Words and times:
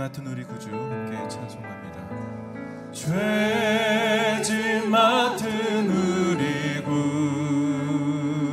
맡은 0.00 0.26
우리 0.28 0.42
구주 0.44 0.70
함께 0.70 1.28
찬송합니다. 1.28 2.08
죄짐 2.90 4.90
맡은 4.90 5.90
우리 5.90 6.82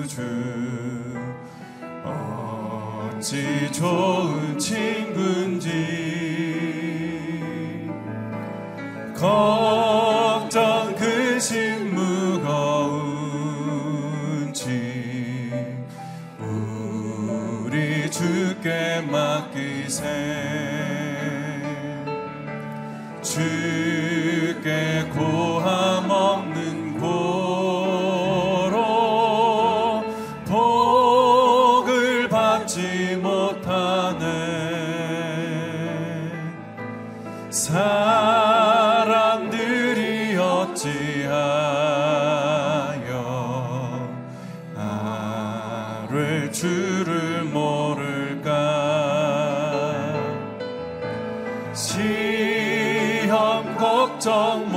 구주 0.03 0.21
어찌 2.03 3.71
좋 3.71 4.16
나를 46.07 46.51
주를 46.51 47.43
모를까? 47.43 48.53
시험 51.73 53.75
걱정 53.75 54.71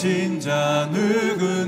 지친 0.00 0.40
자 0.40 0.88
누구 0.90 1.59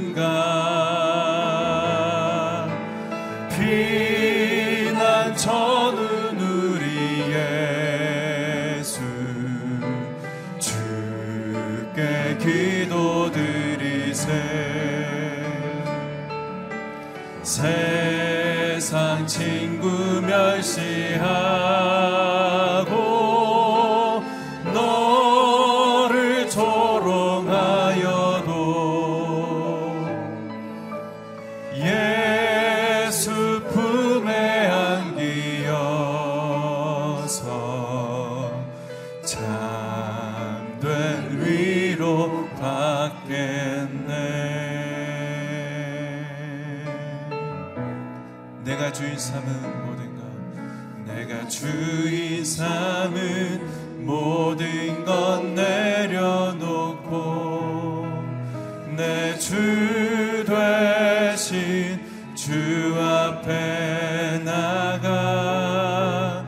앞에 62.99 64.41
나가 64.45 66.45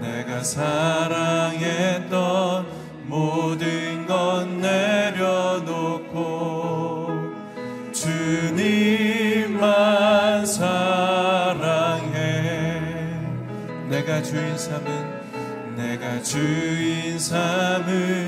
내가 0.00 0.42
사랑했던 0.42 2.08
모든 3.06 4.06
것 4.06 4.48
내려놓고 4.48 6.08
주님만 7.92 9.66
사랑해. 10.46 12.38
내가 13.88 14.22
주인 14.22 14.56
삼은 14.56 15.18
내가 15.76 16.22
주인 16.22 17.18
삼은 17.18 18.27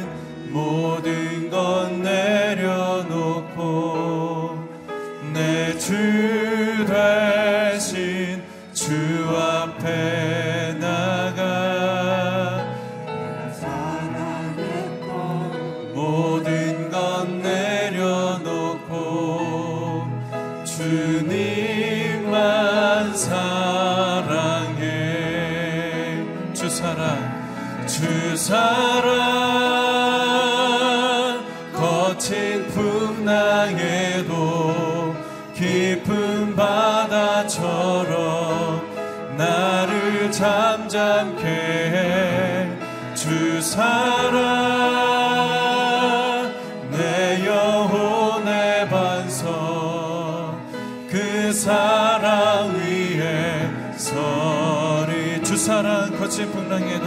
사랑 51.60 52.72
위에 52.74 53.70
서리. 53.98 55.42
주 55.42 55.58
사랑 55.58 56.16
거친 56.18 56.50
풍랑에도 56.52 57.06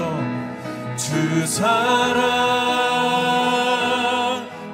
주 0.95 1.47
사랑 1.47 1.73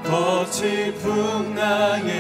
거친 0.04 0.94
풍랑에 0.96 2.19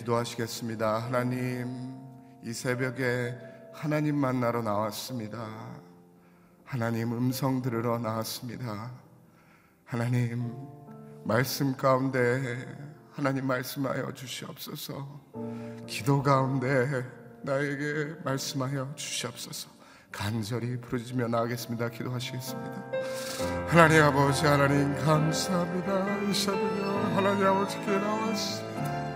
기도하시겠습니다. 0.00 0.98
하나님, 0.98 1.94
이 2.42 2.52
새벽에 2.52 3.36
하나님 3.72 4.16
만나러 4.16 4.62
나왔습니다. 4.62 5.46
하나님 6.64 7.12
음성 7.12 7.60
들으러 7.60 7.98
나왔습니다. 7.98 8.92
하나님, 9.84 10.56
말씀 11.24 11.76
가운데 11.76 12.66
하나님 13.12 13.46
말씀하여 13.46 14.12
주시옵소서. 14.14 15.20
기도 15.86 16.22
가운데 16.22 17.04
나에게 17.42 18.16
말씀하여 18.24 18.94
주시옵소서. 18.94 19.68
간절히 20.10 20.80
부르짖며 20.80 21.28
나가겠습니다. 21.28 21.90
기도하시겠습니다. 21.90 22.84
하나님 23.68 24.02
아버지 24.02 24.46
하나님 24.46 24.94
감사합니다. 25.04 26.18
이 26.22 26.34
새벽에 26.34 26.82
하나님 27.14 27.46
아버지께 27.46 27.98
나왔습니다. 27.98 29.09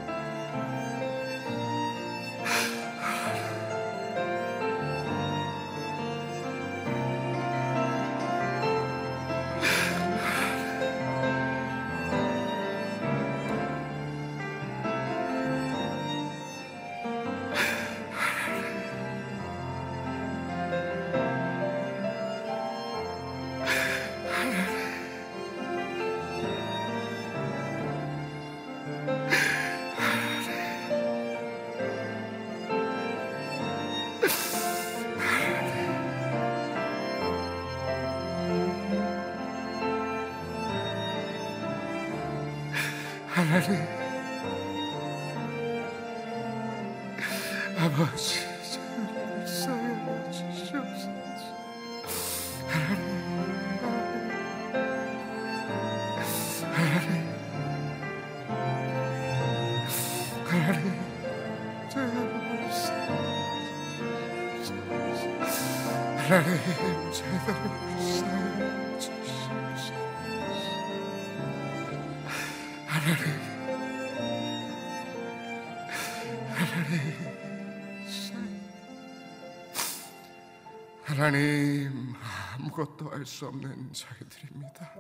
하나님 66.25 67.13
저를 67.13 67.39
사여 68.01 68.99
주시옵소서 68.99 69.95
하나님 72.87 73.45
하나님 81.03 82.15
아무것도 82.55 83.11
할수 83.11 83.47
없는 83.49 83.93
저희들입니다. 83.93 84.95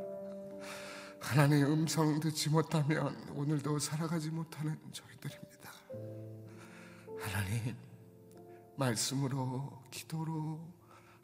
하나님 1.20 1.64
음성 1.72 2.20
듣지 2.20 2.50
못하면 2.50 3.16
오늘도 3.34 3.78
살아가지 3.78 4.28
못하는 4.28 4.78
저희들입니다. 4.92 5.72
하나님 7.18 7.74
말씀으로 8.76 9.82
기도로 9.90 10.73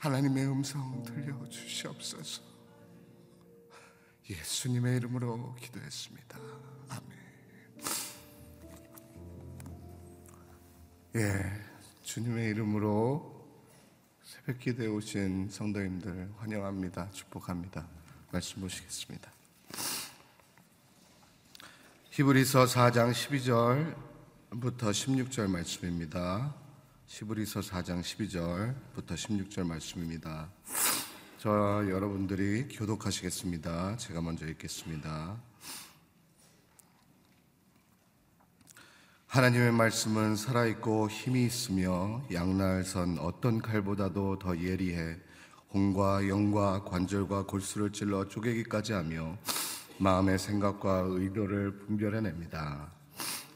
하나님의 0.00 0.46
음성 0.46 1.02
들려 1.02 1.46
주시옵소서. 1.50 2.40
예수님의 4.30 4.96
이름으로 4.96 5.54
기도했습니다. 5.56 6.38
아멘. 6.88 7.18
예, 11.16 11.62
주님의 12.02 12.50
이름으로 12.50 13.46
새벽 14.22 14.58
기도에 14.58 14.86
오신 14.86 15.50
성도님들 15.50 16.32
환영합니다. 16.38 17.10
축복합니다. 17.10 17.86
말씀 18.32 18.62
보시겠습니다. 18.62 19.30
히브리서 22.08 22.64
4장 22.64 23.12
12절부터 24.50 24.92
16절 24.92 25.50
말씀입니다. 25.50 26.59
히브리서 27.12 27.58
4장 27.58 28.02
12절부터 28.02 29.14
16절 29.14 29.66
말씀입니다. 29.66 30.48
저 31.38 31.50
여러분들이 31.90 32.68
교독하시겠습니다. 32.68 33.96
제가 33.96 34.20
먼저 34.20 34.46
읽겠습니다. 34.46 35.36
하나님의 39.26 39.72
말씀은 39.72 40.36
살아있고 40.36 41.10
힘이 41.10 41.46
있으며 41.46 42.22
양날선 42.32 43.18
어떤 43.18 43.60
칼보다도 43.60 44.38
더 44.38 44.56
예리해 44.56 45.16
혼과 45.74 46.28
영과 46.28 46.84
관절과 46.84 47.46
골수를 47.46 47.90
찔러 47.90 48.28
쪼개기까지 48.28 48.92
하며 48.92 49.36
마음의 49.98 50.38
생각과 50.38 51.06
의도를 51.08 51.76
분별해냅니다. 51.76 52.92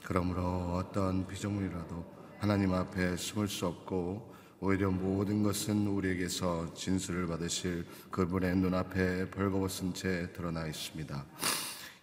그러므로 0.02 0.74
어떤 0.74 1.24
피조물이라도 1.28 2.13
하나님 2.44 2.74
앞에 2.74 3.16
숨을 3.16 3.48
수 3.48 3.64
없고 3.64 4.34
오히려 4.60 4.90
모든 4.90 5.42
것은 5.42 5.86
우리에게서 5.86 6.74
진술을 6.74 7.26
받으실 7.26 7.86
그분의 8.10 8.56
눈앞에 8.56 9.30
벌거벗은 9.30 9.94
채 9.94 10.30
드러나 10.34 10.66
있습니다. 10.66 11.24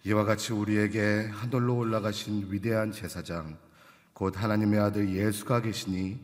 이와 0.02 0.24
같이 0.24 0.52
우리에게 0.52 1.28
하늘로 1.30 1.76
올라가신 1.76 2.48
위대한 2.50 2.90
제사장 2.90 3.56
곧 4.12 4.34
하나님의 4.36 4.80
아들 4.80 5.14
예수가 5.14 5.62
계시니 5.62 6.18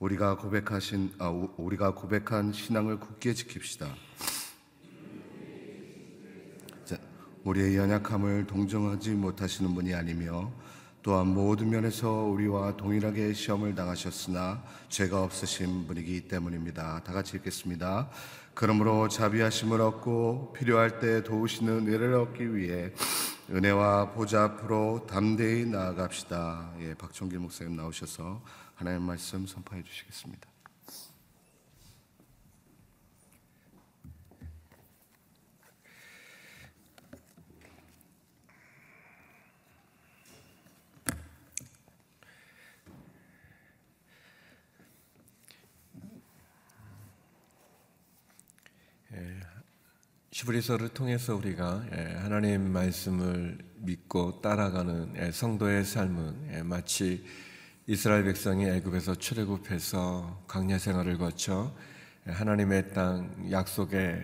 우리가 0.00 0.36
고백하신 0.36 1.14
아, 1.18 1.30
우리가 1.56 1.94
고백한 1.94 2.52
신앙을 2.52 3.00
굳게 3.00 3.32
지킵시다. 3.32 3.86
자, 6.84 6.98
우리의 7.42 7.78
연약함을 7.78 8.46
동정하지 8.46 9.12
못하시는 9.12 9.74
분이 9.74 9.94
아니며 9.94 10.52
또한 11.02 11.26
모든 11.26 11.70
면에서 11.70 12.10
우리와 12.10 12.76
동일하게 12.76 13.32
시험을 13.32 13.74
당하셨으나 13.74 14.62
죄가 14.88 15.24
없으신 15.24 15.88
분이기 15.88 16.28
때문입니다. 16.28 17.02
다 17.02 17.12
같이 17.12 17.36
읽겠습니다. 17.38 18.08
그러므로 18.54 19.08
자비하심을 19.08 19.80
얻고 19.80 20.52
필요할 20.52 21.00
때 21.00 21.24
도우시는 21.24 21.88
은혜를 21.88 22.14
얻기 22.14 22.54
위해 22.54 22.92
은혜와 23.50 24.12
보좌 24.12 24.44
앞으로 24.44 25.06
담대히 25.08 25.66
나아갑시다. 25.66 26.74
예, 26.80 26.94
박종길 26.94 27.40
목사님 27.40 27.74
나오셔서 27.74 28.40
하나님 28.76 29.02
말씀 29.02 29.46
선포해 29.46 29.82
주시겠습니다. 29.82 30.51
히브리서를 50.34 50.88
통해서 50.88 51.36
우리가 51.36 51.84
예, 51.94 52.16
하나님 52.22 52.72
말씀을 52.72 53.58
믿고 53.76 54.40
따라가는 54.40 55.12
예, 55.18 55.30
성도의 55.30 55.84
삶은 55.84 56.48
예, 56.54 56.62
마치 56.62 57.22
이스라엘 57.86 58.24
백성이 58.24 58.64
애굽에서 58.64 59.16
출애굽해서 59.16 60.44
광야 60.48 60.78
생활을 60.78 61.18
거쳐 61.18 61.74
하나님의 62.24 62.94
땅 62.94 63.50
약속의 63.50 64.22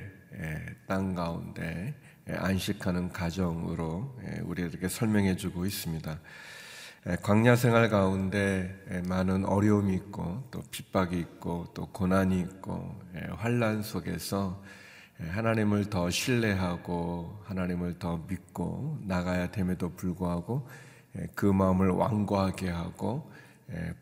땅 0.87 1.15
가운데 1.15 1.95
안식하는 2.27 3.11
가정으로 3.12 4.19
우리에게 4.45 4.88
설명해 4.88 5.37
주고 5.37 5.67
있습니다. 5.67 6.21
광야 7.23 7.57
생활 7.57 7.91
가운데 7.91 9.03
많은 9.09 9.45
어려움이 9.45 9.93
있고 9.95 10.45
또 10.53 10.62
핍박이 10.71 11.19
있고 11.19 11.67
또 11.75 11.87
고난이 11.87 12.41
있고 12.41 12.99
환란 13.37 13.83
속에서 13.83 14.62
하나님을 15.18 15.90
더 15.90 16.10
신뢰하고 16.10 17.40
하나님을 17.44 17.98
더 17.98 18.25
믿고 18.28 18.98
나가야 19.02 19.50
됨에도 19.50 19.94
불구하고 19.94 20.68
그 21.34 21.46
마음을 21.46 21.88
완고하게 21.88 22.70
하고 22.70 23.30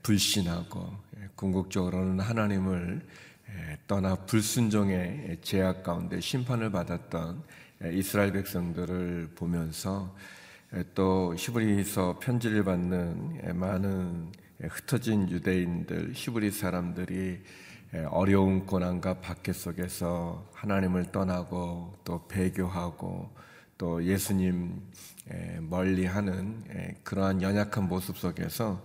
불신하고 0.02 0.94
궁극적으로는 1.34 2.20
하나님을 2.20 3.06
떠나 3.86 4.14
불순종의 4.14 5.38
제약 5.40 5.82
가운데 5.82 6.20
심판을 6.20 6.70
받았던 6.70 7.42
이스라엘 7.92 8.32
백성들을 8.32 9.30
보면서 9.34 10.14
또 10.94 11.34
히브리서 11.36 12.18
편지를 12.20 12.64
받는 12.64 13.58
많은 13.58 14.32
흩어진 14.60 15.28
유대인들, 15.30 16.12
히브리 16.14 16.50
사람들이 16.50 17.40
어려운 18.10 18.66
고난과 18.66 19.20
박해 19.20 19.52
속에서 19.52 20.48
하나님을 20.54 21.12
떠나고 21.12 21.94
또 22.04 22.26
배교하고 22.26 23.30
또 23.78 24.04
예수님 24.04 24.82
멀리하는 25.60 26.64
그러한 27.04 27.42
연약한 27.42 27.88
모습 27.88 28.18
속에서 28.18 28.84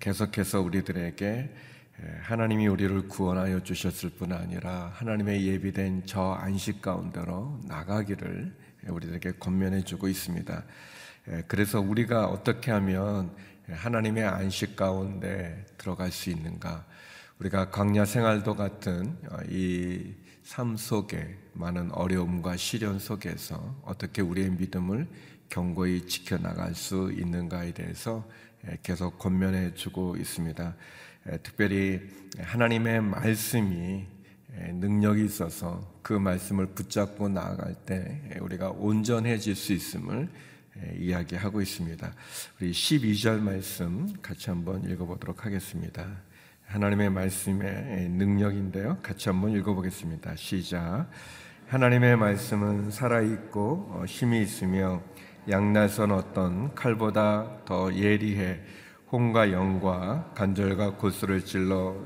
계속해서 0.00 0.60
우리들에게 0.60 1.54
하나님이 2.22 2.66
우리를 2.66 3.08
구원하여 3.08 3.62
주셨을 3.62 4.10
뿐 4.10 4.32
아니라 4.32 4.90
하나님의 4.94 5.46
예비된 5.46 6.04
저 6.06 6.32
안식 6.32 6.80
가운데로 6.80 7.60
나가기를 7.66 8.56
우리들에게 8.88 9.32
권면해 9.32 9.84
주고 9.84 10.08
있습니다. 10.08 10.64
그래서 11.46 11.80
우리가 11.80 12.26
어떻게 12.26 12.70
하면 12.70 13.30
하나님의 13.68 14.24
안식 14.24 14.76
가운데 14.76 15.64
들어갈 15.76 16.10
수 16.10 16.30
있는가? 16.30 16.86
우리가 17.40 17.70
광야 17.70 18.04
생활도 18.04 18.54
같은 18.54 19.16
어, 19.30 19.38
이삶 19.48 20.76
속에 20.76 21.38
많은 21.54 21.90
어려움과 21.92 22.58
시련 22.58 22.98
속에서 22.98 23.80
어떻게 23.82 24.20
우리의 24.20 24.50
믿음을 24.50 25.08
견고히 25.48 26.06
지켜나갈 26.06 26.74
수 26.74 27.10
있는가에 27.10 27.72
대해서 27.72 28.28
계속 28.82 29.18
권면해 29.18 29.72
주고 29.72 30.16
있습니다. 30.16 30.76
특별히 31.42 32.00
하나님의 32.38 33.00
말씀이 33.00 34.04
능력이 34.74 35.24
있어서 35.24 35.98
그 36.02 36.12
말씀을 36.12 36.66
붙잡고 36.66 37.30
나아갈 37.30 37.74
때 37.74 38.20
우리가 38.40 38.70
온전해질 38.70 39.56
수 39.56 39.72
있음을 39.72 40.28
이야기하고 40.98 41.62
있습니다. 41.62 42.12
우리 42.60 42.70
12절 42.70 43.40
말씀 43.40 44.14
같이 44.20 44.50
한번 44.50 44.84
읽어보도록 44.84 45.46
하겠습니다. 45.46 46.29
하나님의 46.70 47.10
말씀의 47.10 48.10
능력인데요. 48.10 48.98
같이 49.02 49.28
한번 49.28 49.50
읽어보겠습니다. 49.50 50.36
시작. 50.36 51.08
하나님의 51.66 52.16
말씀은 52.16 52.92
살아있고 52.92 53.88
어, 53.90 54.04
힘이 54.06 54.40
있으며 54.42 55.02
양날선 55.48 56.12
어떤 56.12 56.72
칼보다 56.76 57.64
더 57.64 57.92
예리해 57.92 58.60
혼과 59.10 59.50
영과 59.50 60.30
간절과 60.36 60.94
고수를 60.94 61.44
찔러 61.44 61.96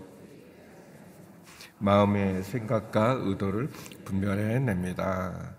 마음의 1.78 2.42
생각과 2.44 3.18
의도를 3.20 3.68
분별해 4.06 4.60
냅니다. 4.60 5.56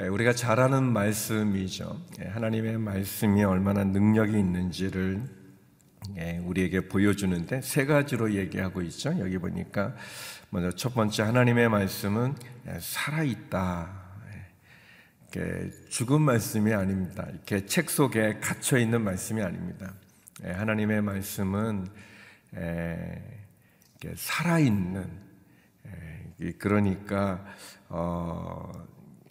예, 0.00 0.08
우리가 0.08 0.32
잘 0.32 0.58
아는 0.58 0.92
말씀이죠. 0.92 2.00
예, 2.20 2.26
하나님의 2.26 2.78
말씀이 2.78 3.44
얼마나 3.44 3.84
능력이 3.84 4.32
있는지를 4.36 5.22
예, 5.22 5.39
우리에게 6.44 6.88
보여주는데 6.88 7.60
세 7.62 7.86
가지로 7.86 8.34
얘기하고 8.34 8.82
있죠. 8.82 9.18
여기 9.18 9.38
보니까 9.38 9.94
먼저 10.50 10.70
첫 10.72 10.94
번째 10.94 11.22
하나님의 11.22 11.68
말씀은 11.68 12.34
살아 12.80 13.22
있다. 13.22 14.00
죽은 15.88 16.22
말씀이 16.22 16.72
아닙니다. 16.72 17.26
이렇게 17.30 17.64
책 17.66 17.88
속에 17.90 18.38
갇혀 18.40 18.78
있는 18.78 19.02
말씀이 19.02 19.42
아닙니다. 19.42 19.94
하나님의 20.42 21.02
말씀은 21.02 21.86
살아 24.16 24.58
있는 24.58 25.08
그러니까 26.58 27.44
어, 27.88 28.72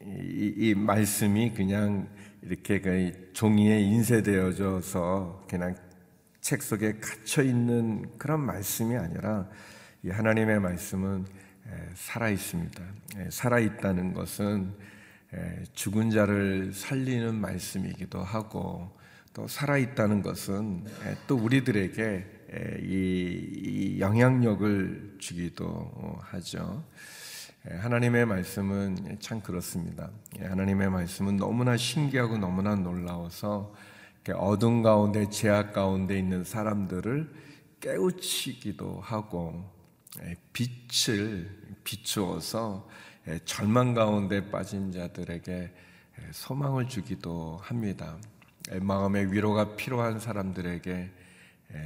이, 0.03 0.53
이 0.57 0.73
말씀이 0.75 1.53
그냥 1.53 2.07
이렇게 2.41 2.79
그 2.79 3.31
종이에 3.33 3.81
인쇄되어져서 3.81 5.45
그냥 5.49 5.75
책 6.49 6.63
속에 6.63 6.93
갇혀 6.93 7.43
있는 7.43 8.09
그런 8.17 8.39
말씀이 8.39 8.97
아니라 8.97 9.47
이 10.01 10.09
하나님의 10.09 10.59
말씀은 10.59 11.27
살아 11.93 12.27
있습니다. 12.27 12.83
살아 13.29 13.59
있다는 13.59 14.15
것은 14.15 14.73
죽은 15.73 16.09
자를 16.09 16.73
살리는 16.73 17.35
말씀이기도 17.35 18.23
하고 18.23 18.97
또 19.31 19.47
살아 19.47 19.77
있다는 19.77 20.23
것은 20.23 20.85
또 21.27 21.35
우리들에게 21.35 22.25
이 22.81 23.97
영향력을 23.99 25.17
주기도 25.19 26.17
하죠. 26.19 26.83
예, 27.69 27.75
하나님의 27.75 28.25
말씀은 28.25 29.17
참 29.19 29.41
그렇습니다. 29.41 30.09
예, 30.39 30.45
하나님의 30.45 30.89
말씀은 30.89 31.37
너무나 31.37 31.77
신기하고 31.77 32.39
너무나 32.39 32.73
놀라워서 32.73 33.71
어둠 34.35 34.83
가운데 34.83 35.29
죄악 35.29 35.73
가운데 35.73 36.17
있는 36.17 36.43
사람들을 36.43 37.31
깨우치기도 37.79 38.99
하고 39.01 39.69
예, 40.23 40.35
빛을 40.53 41.49
비추어서 41.83 42.87
절망 43.45 43.93
가운데 43.93 44.49
빠진 44.49 44.91
자들에게 44.91 45.71
소망을 46.31 46.87
주기도 46.87 47.59
합니다. 47.61 48.17
마음의 48.81 49.31
위로가 49.31 49.75
필요한 49.75 50.19
사람들에게 50.19 51.11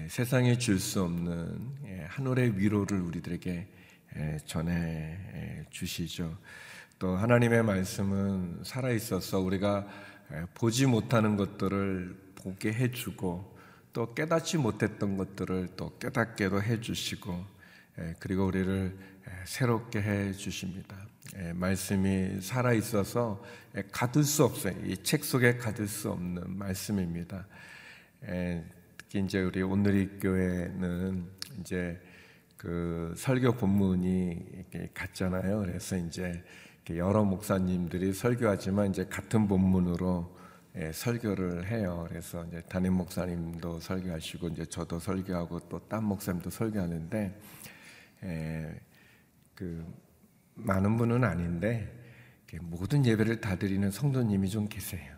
세상에 0.08 0.58
줄 0.58 0.80
수 0.80 1.04
없는 1.04 2.08
하늘의 2.08 2.58
위로를 2.58 3.00
우리들에게 3.02 3.68
전해 4.46 5.66
주시죠. 5.70 6.38
또 6.98 7.16
하나님의 7.16 7.64
말씀은 7.64 8.62
살아 8.64 8.92
있어서 8.92 9.40
우리가 9.40 9.86
보지 10.54 10.86
못하는 10.86 11.36
것들을 11.36 12.23
보게 12.44 12.74
해주고 12.74 13.54
또 13.94 14.14
깨닫지 14.14 14.58
못했던 14.58 15.18
것들을 15.18 15.70
또 15.78 15.98
깨닫게도 15.98 16.62
해주시고 16.62 17.46
그리고 18.20 18.46
우리를 18.46 18.98
새롭게 19.46 20.02
해주십니다. 20.02 20.96
말씀이 21.54 22.42
살아 22.42 22.74
있어서 22.74 23.44
가둘 23.92 24.24
수 24.24 24.44
없어요. 24.44 24.76
이 24.86 24.98
책 24.98 25.24
속에 25.24 25.58
가둘 25.58 25.88
수 25.88 26.12
없는 26.12 26.58
말씀입니다. 26.58 27.48
특히 28.98 29.20
이제 29.24 29.42
우리 29.42 29.62
오늘이 29.62 30.20
교회는 30.20 31.26
이제 31.60 32.02
그 32.58 33.14
설교 33.18 33.54
본문이 33.54 34.46
이렇게 34.54 34.90
같잖아요. 34.94 35.60
그래서 35.62 35.98
이제 35.98 36.44
여러 36.90 37.24
목사님들이 37.24 38.14
설교하지만 38.14 38.90
이제 38.90 39.06
같은 39.06 39.48
본문으로 39.48 40.33
예, 40.76 40.92
설교를 40.92 41.68
해요. 41.68 42.08
그래서 42.10 42.44
이제 42.46 42.62
담임 42.68 42.94
목사님도 42.94 43.80
설교하시고 43.80 44.48
이제 44.50 44.66
저도 44.66 45.00
설교하고 45.00 45.60
또 45.70 45.80
딴 45.88 46.04
목사님도 46.04 46.50
설교하는데 46.50 47.40
예, 48.24 48.82
그 49.54 49.86
많은 50.56 50.98
분은 50.98 51.24
아닌데 51.24 52.00
모든 52.62 53.06
예배를 53.06 53.42
다 53.42 53.56
드리는 53.56 53.90
성도님이 53.90 54.50
좀 54.50 54.68
계세요. 54.68 55.16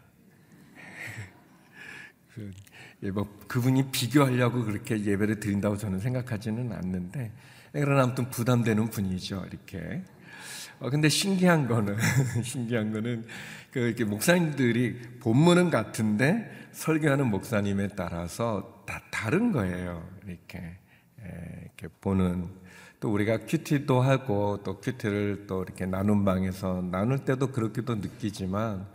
그 2.33 2.51
예, 3.03 3.11
뭐 3.11 3.25
그분이 3.47 3.91
비교하려고 3.91 4.63
그렇게 4.65 5.01
예배를 5.01 5.39
드린다고 5.39 5.77
저는 5.77 5.99
생각하지는 5.99 6.71
않는데 6.73 7.31
그러나 7.71 8.03
아무튼 8.03 8.29
부담되는 8.29 8.89
분이죠 8.89 9.45
이렇게. 9.49 10.03
어, 10.79 10.89
근데 10.89 11.09
신기한 11.09 11.67
거는 11.67 11.97
신기한 12.43 12.91
거는 12.91 13.25
그 13.71 13.79
이렇게 13.79 14.03
목사님들이 14.03 15.19
본문은 15.19 15.69
같은데 15.69 16.49
설교하는 16.71 17.27
목사님에 17.27 17.89
따라서 17.95 18.83
다 18.85 19.01
다른 19.11 19.51
거예요 19.51 20.07
이렇게 20.27 20.59
예, 21.21 21.61
이렇게 21.63 21.87
보는 22.01 22.47
또 22.99 23.11
우리가 23.11 23.39
큐티도 23.45 24.01
하고 24.01 24.61
또 24.63 24.79
큐티를 24.79 25.45
또 25.47 25.63
이렇게 25.63 25.85
나눈 25.85 26.25
방에서 26.25 26.81
나눌 26.81 27.19
때도 27.19 27.51
그렇게도 27.51 27.95
느끼지만 27.95 28.87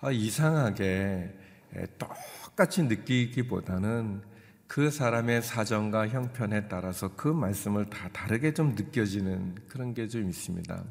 아, 0.00 0.10
이상하게 0.10 1.34
예, 1.76 1.86
똑같이 1.98 2.82
느끼기보다는 2.82 4.22
그 4.66 4.90
사람의 4.90 5.42
사정과 5.42 6.08
형편에 6.08 6.68
따라서 6.68 7.14
그 7.14 7.28
말씀을 7.28 7.90
다 7.90 8.08
다르게 8.12 8.54
좀 8.54 8.74
느껴지는 8.74 9.54
그런 9.68 9.92
게 9.92 10.08
좀 10.08 10.28
있습니다. 10.28 10.84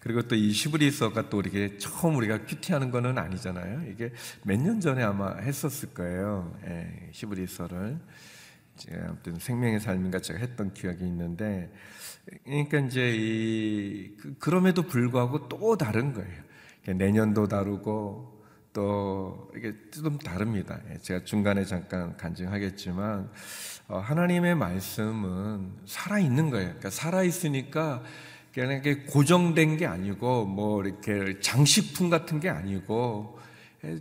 그리고 0.00 0.22
또 0.22 0.36
이 0.36 0.52
시브리서가 0.52 1.28
또 1.28 1.40
이렇게 1.40 1.76
처음 1.78 2.16
우리가 2.16 2.44
큐티하는 2.46 2.90
거는 2.90 3.18
아니잖아요. 3.18 3.90
이게 3.90 4.12
몇 4.44 4.56
년 4.60 4.80
전에 4.80 5.02
아마 5.02 5.34
했었을 5.36 5.92
거예요. 5.94 6.56
예, 6.66 7.08
시브리서를 7.12 7.98
아무튼 9.06 9.38
생명의 9.40 9.80
삶인가 9.80 10.20
제가 10.20 10.38
했던 10.38 10.72
기억이 10.72 11.04
있는데, 11.04 11.72
그러니까 12.44 12.78
이제 12.78 13.12
이 13.16 14.16
그, 14.18 14.34
그럼에도 14.38 14.82
불구하고 14.82 15.48
또 15.48 15.76
다른 15.76 16.12
거예요. 16.12 16.42
내년도 16.96 17.48
다르고 17.48 18.38
또 18.72 19.50
이게 19.56 19.74
좀 19.90 20.16
다릅니다. 20.18 20.78
예, 20.92 20.98
제가 20.98 21.24
중간에 21.24 21.64
잠깐 21.64 22.16
간증하겠지만 22.16 23.30
어, 23.88 23.98
하나님의 23.98 24.54
말씀은 24.54 25.72
살아 25.86 26.18
있는 26.20 26.50
거예요. 26.50 26.68
그러니까 26.68 26.90
살아 26.90 27.22
있으니까 27.24 28.02
그냥 28.52 28.72
이게 28.78 28.96
고정된 29.04 29.76
게 29.76 29.86
아니고 29.86 30.46
뭐 30.46 30.82
이렇게 30.82 31.38
장식품 31.40 32.10
같은 32.10 32.40
게 32.40 32.48
아니고 32.48 33.38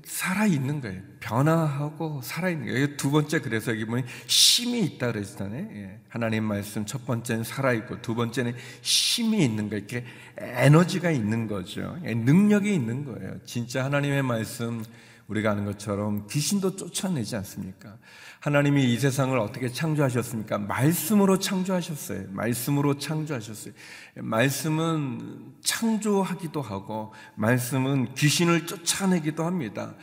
살아 0.06 0.48
있는 0.48 0.82
거예요. 0.82 1.02
변화하고 1.20 2.22
살아 2.24 2.50
있는 2.50 2.68
거예요. 2.68 2.98
두 2.98 3.12
번째 3.12 3.40
그래서 3.42 3.72
여기 3.72 3.86
보면 3.86 4.06
힘이 4.26 4.84
있다 4.86 5.12
그러잖아요. 5.12 5.68
예. 5.76 6.00
하나님 6.10 6.46
말씀 6.46 6.86
첫 6.86 7.06
번째는 7.06 7.44
살아 7.44 7.74
있고 7.74 8.02
두 8.02 8.16
번째는 8.16 8.56
힘이 8.82 9.44
있는 9.46 9.70
거예요. 9.70 9.86
이렇게 9.86 10.06
에너지가 10.38 11.12
있는 11.12 11.48
거죠. 11.48 11.96
예, 12.06 12.16
능력이 12.16 12.74
있는 12.74 13.06
거예요. 13.06 13.36
진짜 13.46 13.86
하나님의 13.86 14.24
말씀 14.24 14.84
우리가 15.28 15.52
아는 15.52 15.66
것처럼 15.66 16.26
귀신도 16.28 16.76
쫓아내지 16.76 17.36
않습니까? 17.36 17.98
하나님이 18.40 18.94
이 18.94 19.00
세상을 19.00 19.38
어떻게 19.40 19.68
창조하셨습니까? 19.68 20.60
말씀으로 20.60 21.40
창조하셨어요. 21.40 22.26
말씀으로 22.30 22.98
창조하셨어요. 22.98 23.74
말씀은 24.16 25.54
창조하기도 25.64 26.62
하고, 26.62 27.14
말씀은 27.36 28.14
귀신을 28.14 28.68
쫓아내기도 28.68 29.44
합니다. 29.44 29.96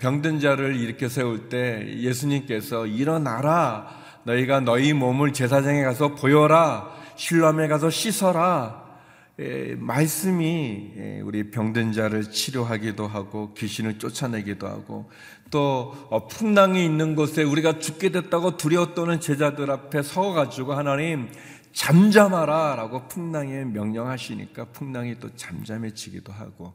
병든 0.00 0.40
자를 0.40 0.76
일으켜 0.76 1.08
세울 1.08 1.48
때 1.48 1.96
예수님께서 1.98 2.86
일어나라. 2.86 3.88
너희가 4.24 4.60
너희 4.60 4.92
몸을 4.92 5.32
제사장에 5.32 5.82
가서 5.82 6.14
보여라. 6.14 6.90
실로암에 7.16 7.68
가서 7.68 7.90
씻어라. 7.90 8.81
예, 9.40 9.74
말씀이 9.78 10.92
예, 10.96 11.20
우리 11.22 11.50
병든 11.50 11.92
자를 11.92 12.30
치료하기도 12.30 13.06
하고 13.06 13.54
귀신을 13.54 13.98
쫓아내기도 13.98 14.66
하고 14.68 15.10
또 15.50 15.94
어, 16.10 16.26
풍랑이 16.28 16.84
있는 16.84 17.14
곳에 17.14 17.42
우리가 17.42 17.78
죽게 17.78 18.10
됐다고 18.10 18.56
떠는 18.94 19.20
제자들 19.20 19.70
앞에 19.70 20.02
서가지고 20.02 20.74
하나님 20.74 21.30
잠잠하라라고 21.72 23.08
풍랑에 23.08 23.64
명령하시니까 23.64 24.66
풍랑이 24.66 25.18
또 25.18 25.34
잠잠해지기도 25.34 26.32
하고 26.32 26.74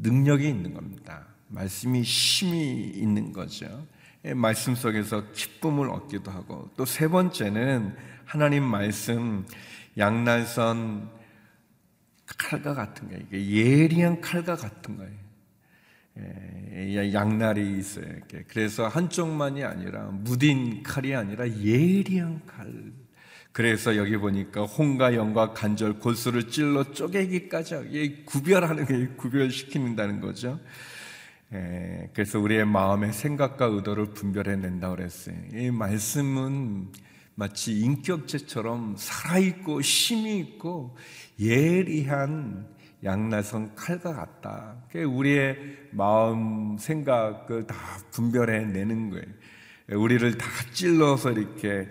능력이 0.00 0.48
있는 0.48 0.74
겁니다. 0.74 1.26
말씀이 1.48 2.02
힘이 2.02 2.90
있는 2.94 3.32
거죠. 3.32 3.86
예, 4.24 4.34
말씀 4.34 4.74
속에서 4.74 5.30
기쁨을 5.32 5.90
얻기도 5.90 6.32
하고 6.32 6.70
또 6.76 6.84
세 6.84 7.06
번째는 7.06 7.94
하나님 8.24 8.64
말씀 8.64 9.46
양날선 9.96 11.13
칼과 12.26 12.74
같은 12.74 13.08
거예요. 13.08 13.22
예리한 13.32 14.20
칼과 14.20 14.56
같은 14.56 14.96
거예요. 14.96 15.24
예, 16.16 17.12
양날이 17.12 17.78
있어요. 17.78 18.06
이렇게. 18.06 18.44
그래서 18.48 18.86
한쪽만이 18.86 19.64
아니라 19.64 20.04
무딘 20.12 20.82
칼이 20.82 21.14
아니라 21.14 21.48
예리한 21.48 22.42
칼. 22.46 22.92
그래서 23.52 23.96
여기 23.96 24.16
보니까 24.16 24.64
홍과 24.64 25.14
영과 25.14 25.52
간절 25.52 26.00
골수를 26.00 26.48
찔러 26.48 26.92
쪼개기까지 26.92 28.24
구별하는 28.26 28.84
게 28.86 29.08
구별시키는다는 29.16 30.20
거죠. 30.20 30.60
예, 31.52 32.10
그래서 32.14 32.40
우리의 32.40 32.64
마음의 32.64 33.12
생각과 33.12 33.66
의도를 33.66 34.06
분별해낸다 34.06 34.90
그랬어요. 34.90 35.36
이 35.52 35.70
말씀은 35.70 36.88
마치 37.36 37.78
인격체처럼 37.80 38.96
살아있고 38.96 39.80
힘이 39.80 40.38
있고 40.38 40.96
예리한 41.40 42.66
양날선 43.02 43.74
칼과 43.74 44.14
같다. 44.14 44.76
우리의 44.94 45.58
마음, 45.90 46.78
생각을 46.78 47.66
다 47.66 47.76
분별해 48.12 48.66
내는 48.66 49.10
거예요. 49.10 49.26
우리를 50.00 50.38
다 50.38 50.46
찔러서 50.72 51.32
이렇게 51.32 51.88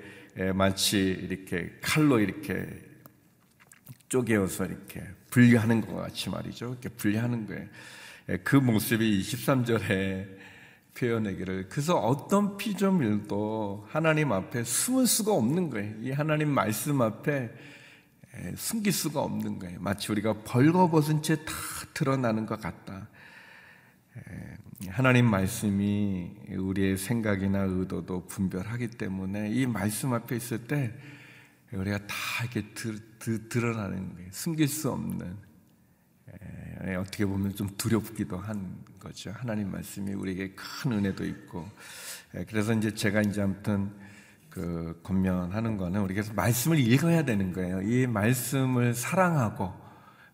마치 0.55 0.97
이렇게 0.99 1.71
칼로 1.81 2.19
이렇게 2.19 2.65
쪼개어서 4.09 4.65
이렇게 4.65 5.03
분리하는 5.29 5.81
것 5.81 5.95
같이 5.95 6.29
말이죠. 6.29 6.69
이렇게 6.69 6.89
분리하는 6.89 7.45
거예요. 7.45 7.67
그 8.43 8.55
모습이 8.55 9.21
23절에 9.21 10.27
표현하기를 10.95 11.69
그래서 11.69 11.97
어떤 11.97 12.57
피조물도 12.57 13.87
하나님 13.89 14.31
앞에 14.31 14.63
숨을 14.63 15.07
수가 15.07 15.33
없는 15.33 15.69
거예요. 15.69 15.95
이 16.01 16.11
하나님 16.11 16.49
말씀 16.49 17.01
앞에 17.01 17.51
숨길 18.55 18.91
수가 18.91 19.21
없는 19.21 19.59
거예요. 19.59 19.79
마치 19.79 20.11
우리가 20.11 20.43
벌거벗은 20.43 21.21
채 21.21 21.35
다 21.35 21.53
드러나는 21.93 22.45
것 22.45 22.59
같다. 22.59 23.07
하나님 24.89 25.29
말씀이 25.29 26.31
우리의 26.57 26.97
생각이나 26.97 27.59
의도도 27.63 28.27
분별하기 28.27 28.89
때문에 28.89 29.49
이 29.51 29.65
말씀 29.65 30.13
앞에 30.13 30.35
있을 30.35 30.67
때 30.67 30.93
우리가 31.71 31.99
다 32.05 32.15
이렇게 32.43 32.61
드, 32.73 32.99
드, 33.17 33.47
드러나는 33.49 34.13
거예요. 34.13 34.29
숨길 34.31 34.67
수 34.67 34.91
없는 34.91 35.35
어떻게 36.99 37.25
보면 37.25 37.55
좀 37.55 37.69
두렵기도 37.77 38.37
한 38.37 38.77
거죠. 38.99 39.31
하나님 39.35 39.71
말씀이 39.71 40.13
우리에게 40.13 40.53
큰 40.55 40.91
은혜도 40.91 41.25
있고 41.25 41.67
그래서 42.47 42.73
이제 42.73 42.93
제가 42.93 43.21
이제 43.21 43.41
아무튼 43.41 43.91
그 44.49 44.99
권면하는 45.03 45.77
거는 45.77 46.01
우리가 46.01 46.33
말씀을 46.35 46.79
읽어야 46.79 47.23
되는 47.23 47.53
거예요. 47.53 47.81
이 47.81 48.05
말씀을 48.05 48.93
사랑하고 48.93 49.73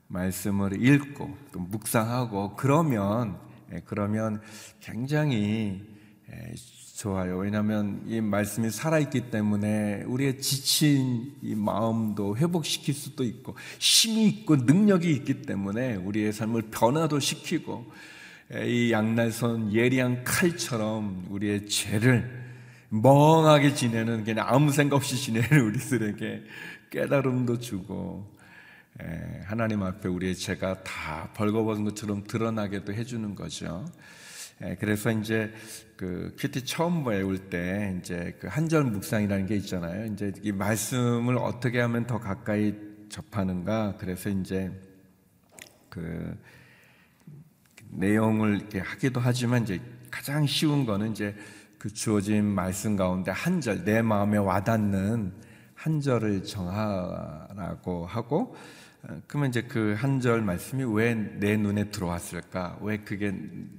말씀을 0.07 0.83
읽고 0.83 1.37
또 1.53 1.59
묵상하고 1.59 2.55
그러면 2.55 3.39
예, 3.71 3.81
그러면 3.85 4.41
굉장히 4.79 5.87
예, 6.31 6.53
좋아요. 6.99 7.37
왜냐하면 7.37 8.01
이 8.07 8.19
말씀이 8.19 8.69
살아있기 8.69 9.31
때문에 9.31 10.03
우리의 10.05 10.41
지친 10.41 11.33
이 11.41 11.55
마음도 11.55 12.35
회복시킬 12.35 12.93
수도 12.93 13.23
있고 13.23 13.55
힘이 13.79 14.27
있고 14.27 14.57
능력이 14.57 15.09
있기 15.11 15.43
때문에 15.43 15.95
우리의 15.95 16.33
삶을 16.33 16.63
변화도 16.71 17.21
시키고 17.21 17.89
예, 18.53 18.67
이 18.67 18.91
양날선 18.91 19.71
예리한 19.71 20.25
칼처럼 20.25 21.27
우리의 21.29 21.69
죄를 21.69 22.29
멍하게 22.89 23.75
지내는 23.75 24.25
그냥 24.25 24.47
아무 24.49 24.73
생각 24.73 24.97
없이 24.97 25.15
지내는 25.15 25.47
우리들에게 25.67 26.43
깨달음도 26.89 27.59
주고 27.59 28.29
하나님 29.45 29.83
앞에 29.83 30.09
우리의 30.09 30.35
죄가 30.35 30.83
다 30.83 31.29
벌거벗은 31.33 31.85
것처럼 31.85 32.25
드러나게도 32.25 32.93
해주는 32.93 33.35
거죠. 33.35 33.85
그래서 34.79 35.11
이제 35.11 35.53
그 35.95 36.35
큐티 36.37 36.65
처음 36.65 37.05
배울 37.05 37.37
때 37.49 37.97
이제 37.99 38.35
그 38.39 38.47
한절 38.47 38.83
묵상이라는 38.85 39.45
게 39.45 39.55
있잖아요. 39.55 40.05
이제 40.11 40.33
이 40.41 40.51
말씀을 40.51 41.37
어떻게 41.37 41.79
하면 41.79 42.05
더 42.05 42.19
가까이 42.19 42.73
접하는가. 43.07 43.95
그래서 43.97 44.29
이제 44.29 44.71
그 45.89 46.37
내용을 47.89 48.57
이렇게 48.57 48.79
하기도 48.79 49.19
하지만 49.19 49.63
이제 49.63 49.81
가장 50.11 50.45
쉬운 50.45 50.85
거는 50.85 51.11
이제 51.11 51.35
그 51.77 51.91
주어진 51.93 52.43
말씀 52.43 52.97
가운데 52.97 53.31
한 53.31 53.61
절, 53.61 53.85
내 53.85 54.01
마음에 54.01 54.37
와닿는 54.37 55.33
한 55.73 56.01
절을 56.01 56.43
정하라고 56.43 58.05
하고, 58.05 58.53
어, 58.53 58.78
그러면 59.27 59.49
이제 59.49 59.61
그 59.61 59.95
한 59.95 60.19
절 60.19 60.41
말씀이 60.41 60.83
왜 60.83 61.15
내 61.39 61.55
눈에 61.55 61.89
들어왔을까? 61.89 62.79
왜 62.81 62.97
그게 62.97 63.33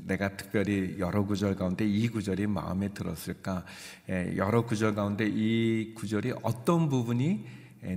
내가 0.07 0.35
특별히 0.37 0.97
여러 0.99 1.25
구절 1.27 1.57
가운데 1.57 1.85
이 1.87 2.09
구절이 2.09 2.47
마음에 2.47 2.89
들었을까? 2.89 3.65
예, 4.09 4.35
여러 4.37 4.65
구절 4.65 4.95
가운데 4.95 5.27
이 5.29 5.93
구절이 5.95 6.33
어떤 6.43 6.89
부분이 6.89 7.45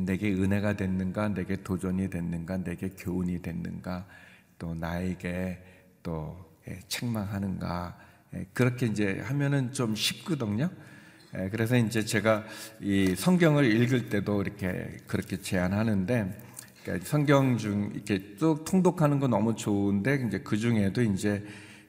내게 0.01 0.33
은혜가 0.33 0.73
됐는가? 0.75 1.29
내게 1.29 1.63
도전이 1.63 2.09
됐는가? 2.09 2.57
내게 2.57 2.89
교훈이 2.89 3.41
됐는가? 3.41 4.05
또 4.59 4.75
나에게 4.75 5.63
또 6.03 6.37
예, 6.67 6.79
책망하는가? 6.89 7.97
예, 8.35 8.45
그렇게 8.53 8.87
이제 8.87 9.21
하면은 9.23 9.71
좀 9.71 9.95
쉽거든요. 9.95 10.69
예, 11.37 11.47
그래서 11.49 11.77
이제 11.77 12.03
제가 12.03 12.43
이 12.81 13.15
성경을 13.15 13.63
읽을 13.81 14.09
때도 14.09 14.41
이렇게 14.41 14.97
그렇게 15.07 15.37
제안하는데 15.37 16.51
그러니까 16.83 17.05
성경 17.05 17.57
중 17.57 17.91
이렇게 17.93 18.35
쭉 18.37 18.63
통독하는 18.65 19.19
거 19.19 19.27
너무 19.27 19.55
좋은데 19.55 20.25
이제 20.27 20.39
그 20.39 20.57
중에도 20.57 21.01
이제 21.01 21.45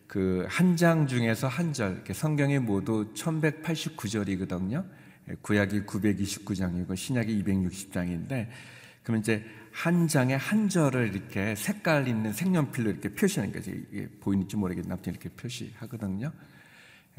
그 0.07 0.46
한 0.48 0.76
장 0.76 1.07
중에서 1.07 1.48
한 1.48 1.72
절, 1.72 2.04
성경이 2.12 2.59
모두 2.61 3.12
1189절이거든요. 3.14 4.85
예, 5.28 5.35
구약이 5.40 5.83
929장이고 5.83 6.94
신약이 6.96 7.42
260장인데 7.42 8.48
그러면 9.02 9.20
이제 9.20 9.44
한 9.72 10.07
장에 10.07 10.35
한 10.35 10.68
절을 10.68 11.14
이렇게 11.14 11.54
색깔 11.57 12.07
있는 12.07 12.33
색연필로 12.33 12.90
이렇게 12.90 13.09
표시하는 13.09 13.52
거죠. 13.52 13.72
이게 13.72 14.09
보이는지 14.20 14.57
모르겠는데 14.57 14.92
아무튼 14.92 15.12
이렇게 15.12 15.28
표시하거든요. 15.30 16.30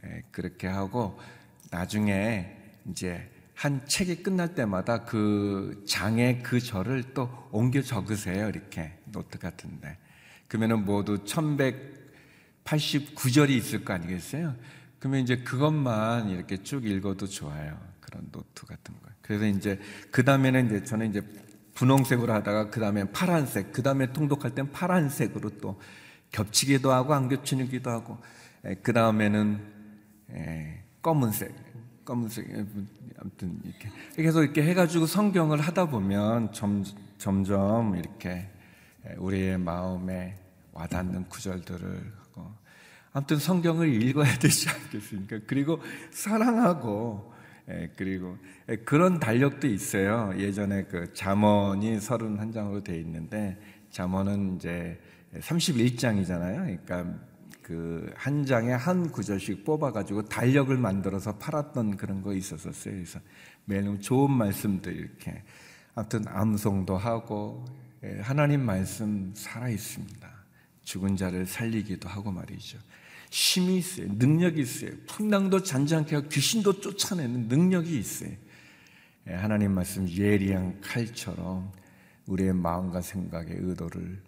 예, 0.05 0.23
그렇게 0.31 0.67
하고 0.67 1.19
나중에 1.71 2.55
이제 2.89 3.29
한 3.56 3.88
책이 3.88 4.22
끝날 4.22 4.54
때마다 4.54 5.06
그 5.06 5.84
장에 5.88 6.39
그 6.44 6.60
절을 6.60 7.13
또 7.13 7.30
옮겨 7.52 7.82
적으세요. 7.82 8.50
이렇게 8.50 8.91
노트 9.06 9.39
같은데. 9.39 9.98
그러면은 10.48 10.86
모두 10.86 11.24
1189절이 11.24 13.50
있을 13.52 13.86
거 13.86 13.94
아니겠어요? 13.94 14.56
그러면 15.00 15.22
이제 15.22 15.38
그것만 15.38 16.30
이렇게 16.30 16.58
쭉 16.58 16.86
읽어도 16.86 17.28
좋아요. 17.28 17.80
그런 18.02 18.30
노트 18.32 18.65
같은 18.65 18.94
거. 19.02 19.10
그래서 19.22 19.48
이제 19.48 19.80
그 20.12 20.24
다음에는 20.24 20.65
이제 20.68 20.84
저는 20.84 21.10
이제 21.10 21.22
분홍색으로 21.76 22.34
하다가 22.34 22.70
그 22.70 22.80
다음에 22.80 23.06
파란색, 23.12 23.72
그 23.72 23.82
다음에 23.82 24.12
통독할 24.12 24.54
땐 24.54 24.72
파란색으로 24.72 25.58
또 25.62 25.80
겹치기도 26.32 26.91
하고 26.91 27.13
안 27.13 27.30
겹치기도 27.30 27.89
하고 27.89 28.18
그 28.84 28.94
다음에는 28.94 29.62
검은색, 31.02 31.56
검은색 32.06 32.48
아무튼 33.20 33.60
이렇게 33.63 33.89
계속 34.15 34.44
이렇게 34.44 34.63
해가지고 34.63 35.08
성경을 35.08 35.60
하다 35.60 35.89
보면 35.89 36.54
점, 36.54 36.84
점점 37.18 37.96
이렇게 37.96 38.48
우리의 39.18 39.58
마음에 39.58 40.38
와닿는 40.74 41.28
구절들을 41.30 42.13
하고 42.18 42.54
아무튼 43.12 43.38
성경을 43.38 44.02
읽어야 44.04 44.38
되지 44.39 44.70
않겠습니까? 44.70 45.39
그리고 45.48 45.82
사랑하고 46.12 47.34
그리고 47.96 48.38
그런 48.84 49.20
달력도 49.20 49.68
있어요. 49.68 50.34
예전에 50.38 50.84
그 50.84 51.12
잠언이 51.13 51.98
31장으로 51.98 52.84
되어 52.84 52.96
있는데 52.98 53.58
잠언은 53.89 54.58
이제 54.58 55.00
31장이잖아요. 55.39 56.58
그러니까 56.58 57.20
그 57.65 58.13
한 58.15 58.45
장에 58.45 58.71
한 58.71 59.12
구절씩 59.12 59.65
뽑아가지고 59.65 60.25
달력을 60.25 60.75
만들어서 60.78 61.38
팔았던 61.39 61.97
그런 61.97 62.21
거 62.21 62.34
있었었어요. 62.34 62.93
그래서 62.93 63.19
매일 63.65 63.99
좋은 63.99 64.32
말씀들 64.32 64.95
이렇게 64.95 65.43
아무튼 65.95 66.28
암송도 66.28 66.95
하고 66.95 67.65
하나님 68.21 68.62
말씀 68.62 69.34
살아 69.36 69.69
있습니다. 69.69 70.30
죽은 70.84 71.17
자를 71.17 71.47
살리기도 71.47 72.08
하고 72.08 72.32
말이죠. 72.32 72.78
힘이 73.32 73.78
있어요. 73.78 74.08
능력이 74.12 74.62
있어요. 74.62 74.91
풍랑도 75.08 75.63
잔잔케 75.63 76.15
하고 76.15 76.28
귀신도 76.28 76.82
쫓아내는 76.82 77.47
능력이 77.47 77.97
있어요. 77.97 78.30
하나님 79.25 79.71
말씀 79.73 80.08
예리한 80.08 80.82
칼처럼 80.82 81.71
우리의 82.28 82.54
마음과 82.54 83.01
생각의 83.01 83.58
의도를 83.60 84.21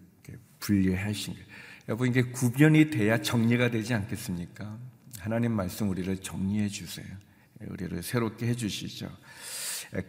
분리하신 0.60 1.36
거예요. 1.36 1.48
여러분 1.88 2.10
이게 2.10 2.22
구변이 2.22 2.90
돼야 2.90 3.22
정리가 3.22 3.72
되지 3.72 3.94
않겠습니까? 3.94 4.78
하나님 5.20 5.54
말씀 5.54 5.90
우리를 5.90 6.18
정리해 6.18 6.68
주세요. 6.68 7.06
우리를 7.62 8.04
새롭게 8.04 8.48
해 8.48 8.56
주시죠. 8.56 9.10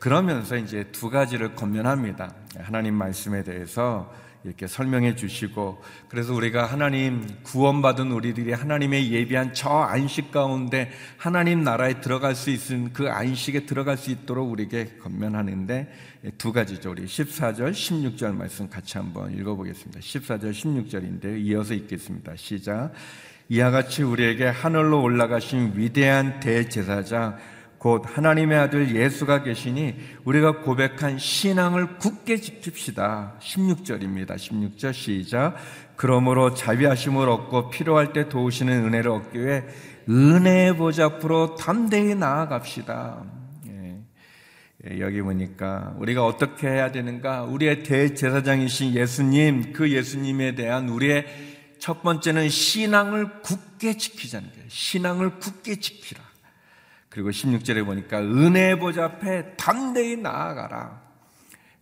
그러면서 0.01 0.57
이제 0.57 0.91
두 0.91 1.09
가지를 1.09 1.55
건면합니다. 1.55 2.35
하나님 2.59 2.95
말씀에 2.95 3.45
대해서 3.45 4.13
이렇게 4.49 4.67
설명해 4.67 5.15
주시고 5.15 5.83
그래서 6.09 6.35
우리가 6.35 6.65
하나님 6.67 7.27
구원받은 7.43 8.11
우리들이 8.11 8.53
하나님의 8.53 9.13
예비한 9.13 9.53
저 9.53 9.69
안식 9.69 10.31
가운데 10.31 10.91
하나님 11.19 11.63
나라에 11.63 12.01
들어갈 12.01 12.35
수 12.35 12.51
있는 12.51 12.93
그 12.93 13.09
안식에 13.09 13.67
들어갈 13.67 13.97
수 13.99 14.11
있도록 14.11 14.51
우리에게 14.51 14.97
건면하는데 15.03 15.93
두 16.39 16.53
가지죠. 16.53 16.91
우리 16.91 17.05
14절, 17.05 17.73
16절 17.73 18.35
말씀 18.35 18.69
같이 18.69 18.99
한번 18.99 19.33
읽어 19.39 19.55
보겠습니다. 19.55 20.01
14절, 20.01 20.53
16절인데요. 20.53 21.39
이어서 21.45 21.75
읽겠습니다. 21.75 22.33
시작. 22.37 22.93
이와 23.51 23.71
같이 23.71 24.03
우리에게 24.03 24.47
하늘로 24.47 25.03
올라가신 25.03 25.73
위대한 25.77 26.41
대제사장 26.41 27.39
곧 27.79 28.03
하나님의 28.05 28.59
아들 28.59 28.95
예수가 28.95 29.45
계시니 29.45 29.95
우리가 30.25 30.63
고백한 30.63 31.19
신앙을 31.19 31.99
굳게 31.99 32.37
지킵시다. 32.37 33.39
16절입니다. 33.39 34.35
16절 34.35 34.93
시작. 34.93 35.55
그러므로 35.95 36.55
자비하심을 36.55 37.29
얻고 37.29 37.71
필요할 37.71 38.13
때 38.13 38.29
도우시는 38.29 38.85
은혜를 38.85 39.11
얻기 39.11 39.41
위해 39.41 39.65
은혜의 40.09 40.77
보좌 40.77 41.05
앞으로 41.05 41.55
담대히 41.55 42.15
나아갑시다. 42.15 43.25
예. 43.69 43.99
예, 44.87 45.01
여기 45.01 45.23
보니까 45.23 45.95
우리가 45.99 46.25
어떻게 46.25 46.69
해야 46.69 46.91
되는가? 46.91 47.45
우리의 47.45 47.83
대제사장이신 47.85 48.95
예수님, 48.95 49.73
그 49.73 49.91
예수님에 49.91 50.55
대한 50.55 50.89
우리의 50.89 51.27
첫 51.79 52.03
번째는 52.03 52.49
신앙을 52.49 53.41
굳게 53.43 53.97
지키자는 53.97 54.51
거예요. 54.51 54.65
신앙을 54.69 55.39
굳게 55.39 55.77
지키라. 55.77 56.28
그리고 57.19 57.31
16절에 57.31 57.85
보니까 57.85 58.21
은혜 58.21 58.79
보좌 58.79 59.07
앞에 59.07 59.57
담대히 59.57 60.19
나아가라. 60.19 61.03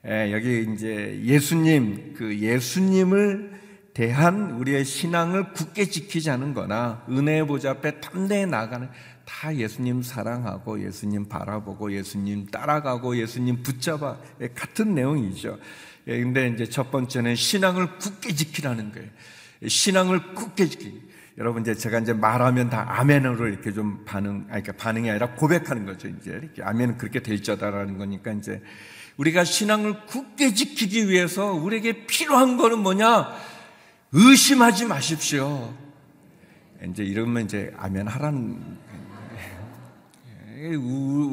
예, 0.06 0.32
여기 0.32 0.66
이제 0.72 1.20
예수님, 1.22 2.14
그 2.16 2.38
예수님을 2.38 3.52
대한 3.92 4.52
우리의 4.52 4.86
신앙을 4.86 5.52
굳게 5.52 5.90
지키자는 5.90 6.54
거나 6.54 7.04
은혜 7.10 7.44
보좌 7.44 7.72
앞에 7.72 8.00
담대히 8.00 8.46
나아가는 8.46 8.88
다 9.26 9.54
예수님 9.54 10.00
사랑하고 10.00 10.82
예수님 10.82 11.28
바라보고 11.28 11.92
예수님 11.92 12.46
따라가고 12.46 13.18
예수님 13.18 13.62
붙잡아 13.62 14.16
예, 14.40 14.48
같은 14.48 14.94
내용이죠. 14.94 15.58
예, 16.06 16.18
근데 16.18 16.48
이제 16.48 16.66
첫 16.66 16.90
번째는 16.90 17.34
신앙을 17.34 17.98
굳게 17.98 18.34
지키라는 18.34 18.90
거예요. 18.90 19.10
신앙을 19.66 20.32
굳게 20.34 20.66
지키. 20.66 21.05
여러분 21.38 21.62
이제 21.62 21.74
제가 21.74 21.98
이제 21.98 22.14
말하면 22.14 22.70
다 22.70 22.86
아멘으로 22.98 23.48
이렇게 23.48 23.72
좀 23.72 24.04
반응, 24.06 24.46
아니 24.50 24.62
그러니까 24.62 24.72
반응이 24.72 25.10
아니라 25.10 25.34
고백하는 25.34 25.84
거죠. 25.84 26.08
이제 26.08 26.30
이렇게 26.30 26.62
아멘은 26.62 26.96
그렇게 26.96 27.20
될 27.20 27.42
자다라는 27.42 27.98
거니까 27.98 28.32
이제 28.32 28.62
우리가 29.18 29.44
신앙을 29.44 30.06
굳게 30.06 30.54
지키기 30.54 31.08
위해서 31.08 31.52
우리에게 31.52 32.06
필요한 32.06 32.56
거는 32.56 32.78
뭐냐? 32.78 33.34
의심하지 34.12 34.86
마십시오. 34.86 35.74
이제 36.90 37.02
이러면 37.02 37.44
이제 37.44 37.72
아멘 37.76 38.06
하라는 38.08 38.78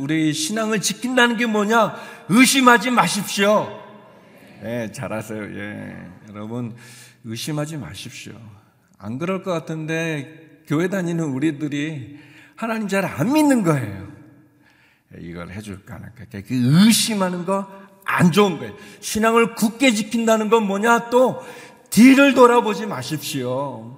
우리 0.02 0.34
신앙을 0.34 0.82
지킨다는 0.82 1.38
게 1.38 1.46
뭐냐? 1.46 1.96
의심하지 2.28 2.92
마십시오. 2.92 3.82
예, 4.64 4.92
잘하세요. 4.92 5.44
예. 5.44 5.96
여러분 6.30 6.76
의심하지 7.24 7.78
마십시오. 7.78 8.34
안 9.04 9.18
그럴 9.18 9.44
것 9.44 9.52
같은데 9.52 10.62
교회 10.68 10.88
다니는 10.88 11.26
우리들이 11.26 12.18
하나님 12.56 12.88
잘 12.88 13.04
안 13.06 13.34
믿는 13.34 13.64
거예요. 13.64 14.08
이걸 15.20 15.52
해줄까 15.52 15.96
안 15.96 16.04
할까. 16.04 16.26
그 16.32 16.46
의심하는 16.50 17.46
거 17.46 17.84
안 18.06 18.32
좋은 18.32 18.58
거예요. 18.60 18.74
신앙을 19.00 19.56
굳게 19.56 19.92
지킨다는 19.92 20.50
건 20.50 20.64
뭐냐? 20.68 21.10
또 21.10 21.42
뒤를 21.90 22.34
돌아보지 22.34 22.86
마십시오. 22.86 23.98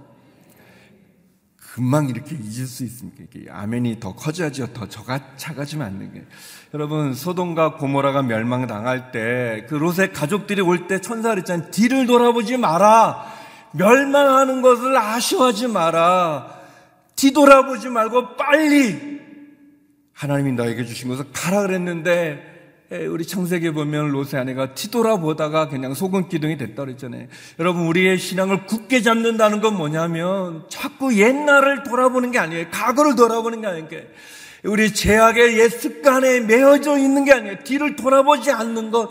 금방 1.57 2.07
이렇게 2.07 2.35
잊을 2.35 2.67
수 2.67 2.83
있습니까? 2.85 3.23
아멘이 3.49 3.99
더 3.99 4.15
커져야죠. 4.15 4.67
더 4.73 4.87
저가 4.87 5.35
작아지면 5.35 5.87
안 5.87 5.99
되게. 5.99 6.23
여러분, 6.73 7.13
소돔과 7.13 7.75
고모라가 7.75 8.21
멸망당할 8.21 9.11
때, 9.11 9.65
그 9.67 9.75
롯의 9.75 10.13
가족들이 10.13 10.61
올 10.61 10.87
때 10.87 11.01
천사가 11.01 11.35
그랬잖아요. 11.35 11.71
뒤를 11.71 12.05
돌아보지 12.05 12.57
마라. 12.57 13.34
멸망하는 13.77 14.61
것을 14.61 14.95
아쉬워하지 14.97 15.67
마라. 15.67 16.53
뒤돌아보지 17.15 17.89
말고 17.89 18.35
빨리 18.35 19.19
하나님이 20.13 20.53
너에게 20.53 20.85
주신 20.85 21.09
것을 21.09 21.25
가라 21.33 21.61
그랬는데 21.61 22.53
우리 23.09 23.25
창세기에 23.25 23.71
보면 23.71 24.09
롯의 24.09 24.35
아내가 24.35 24.73
뒤돌아보다가 24.73 25.69
그냥 25.69 25.93
소금 25.93 26.29
기둥이 26.29 26.57
됐다 26.57 26.85
그랬잖아요. 26.85 27.27
여러분 27.59 27.87
우리의 27.87 28.17
신앙을 28.17 28.65
굳게 28.65 29.01
잡는다는 29.01 29.59
건 29.59 29.75
뭐냐면 29.75 30.63
자꾸 30.69 31.17
옛날을 31.17 31.83
돌아보는 31.83 32.31
게 32.31 32.39
아니에요. 32.39 32.67
과거를 32.71 33.15
돌아보는 33.15 33.61
게 33.61 33.67
아니에요. 33.67 33.87
우리 34.63 34.93
죄악의 34.93 35.59
옛 35.59 35.69
습관에 35.69 36.41
매어져 36.41 36.97
있는 36.97 37.25
게 37.25 37.33
아니에요. 37.33 37.63
뒤를 37.63 37.95
돌아보지 37.95 38.51
않는 38.51 38.91
것 38.91 39.09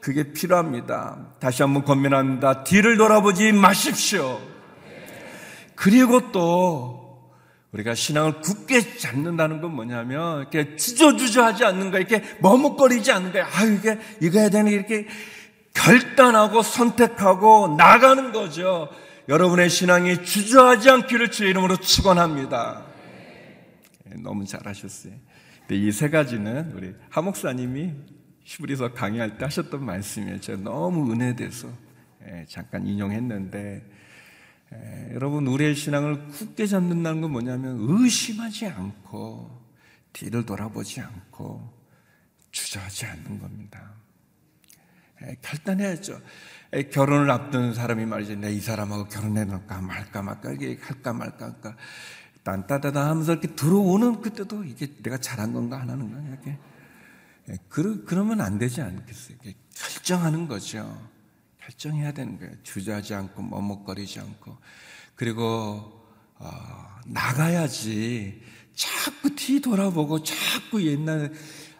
그게 0.00 0.32
필요합니다. 0.32 1.34
다시 1.40 1.62
한번 1.62 1.84
권면합니다. 1.84 2.64
뒤를 2.64 2.96
돌아보지 2.96 3.52
마십시오. 3.52 4.40
그리고 5.74 6.32
또 6.32 7.08
우리가 7.72 7.94
신앙을 7.94 8.40
굳게 8.40 8.96
잡는다는 8.96 9.60
건 9.60 9.74
뭐냐면 9.74 10.40
이렇게 10.40 10.76
주저주저하지 10.76 11.64
않는 11.64 11.90
거, 11.90 11.98
이렇게 11.98 12.22
머뭇거리지 12.40 13.12
않는 13.12 13.32
거야. 13.32 13.46
아 13.46 13.64
이게 13.64 13.98
이거 14.20 14.38
해야 14.38 14.48
되는 14.48 14.72
이렇게 14.72 15.06
결단하고 15.74 16.62
선택하고 16.62 17.76
나가는 17.76 18.32
거죠. 18.32 18.88
여러분의 19.28 19.68
신앙이 19.68 20.24
주저하지 20.24 20.88
않기를 20.90 21.30
주의 21.30 21.50
이름으로 21.50 21.76
축원합니다. 21.76 22.84
예, 24.10 24.14
너무 24.22 24.46
잘하셨어요. 24.46 25.12
이세 25.70 26.08
가지는 26.08 26.72
우리 26.74 26.94
하 27.10 27.20
목사님이 27.20 27.92
히브리서 28.48 28.94
강의할 28.94 29.36
때 29.36 29.44
하셨던 29.44 29.84
말씀이에요. 29.84 30.40
제가 30.40 30.62
너무 30.62 31.12
은혜돼서 31.12 31.68
예, 32.26 32.46
잠깐 32.48 32.86
인용했는데 32.86 33.90
에, 34.72 35.10
여러분 35.12 35.46
우리의 35.46 35.74
신앙을 35.74 36.28
굳게 36.28 36.66
잡는다는 36.66 37.20
건 37.20 37.32
뭐냐면 37.32 37.76
의심하지 37.78 38.66
않고 38.66 39.50
뒤를 40.14 40.46
돌아보지 40.46 41.02
않고 41.02 41.70
주저하지 42.50 43.04
않는 43.04 43.38
겁니다. 43.38 43.92
에, 45.22 45.36
결단해야죠. 45.42 46.18
에, 46.72 46.88
결혼을 46.88 47.30
앞둔 47.30 47.74
사람이 47.74 48.06
말이죠. 48.06 48.36
내이 48.36 48.60
사람하고 48.60 49.08
결혼해놓을까 49.08 49.82
말까 49.82 50.22
말까 50.22 50.52
이게 50.52 50.78
할까 50.80 51.12
말까 51.12 51.44
할까 51.44 51.76
딴따다다 52.44 53.10
하면서 53.10 53.32
이렇게 53.32 53.48
들어오는 53.48 54.22
그때도 54.22 54.64
이게 54.64 54.90
내가 55.02 55.18
잘한 55.18 55.52
건가 55.52 55.82
안 55.82 55.90
하는 55.90 56.10
건가 56.10 56.26
이렇게 56.30 56.58
그러, 57.68 58.04
그러면 58.04 58.40
안 58.40 58.58
되지 58.58 58.82
않겠어요? 58.82 59.38
결정하는 59.74 60.48
거죠. 60.48 61.08
결정해야 61.60 62.12
되는 62.12 62.38
거예요. 62.38 62.52
주저하지 62.62 63.14
않고 63.14 63.42
머뭇거리지 63.42 64.20
않고. 64.20 64.56
그리고 65.14 65.92
어, 66.36 66.50
나가야지 67.06 68.40
자꾸 68.74 69.34
뒤 69.34 69.60
돌아보고 69.60 70.22
자꾸 70.22 70.84
옛날 70.86 71.32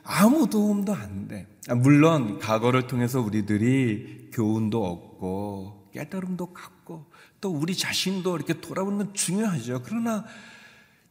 아무 0.03 0.49
도움도 0.49 0.95
안 0.95 1.29
돼. 1.29 1.47
아, 1.69 1.75
물론 1.75 2.39
과거를 2.39 2.87
통해서 2.87 3.21
우리들이 3.21 4.31
교훈도 4.33 4.85
얻고 4.85 5.91
깨달음도 5.93 6.53
갖고 6.53 7.11
또 7.41 7.51
우리 7.51 7.77
자신도 7.77 8.37
이렇게 8.37 8.61
돌아보는 8.61 8.99
건 8.99 9.15
중요하죠. 9.15 9.83
그러나 9.85 10.25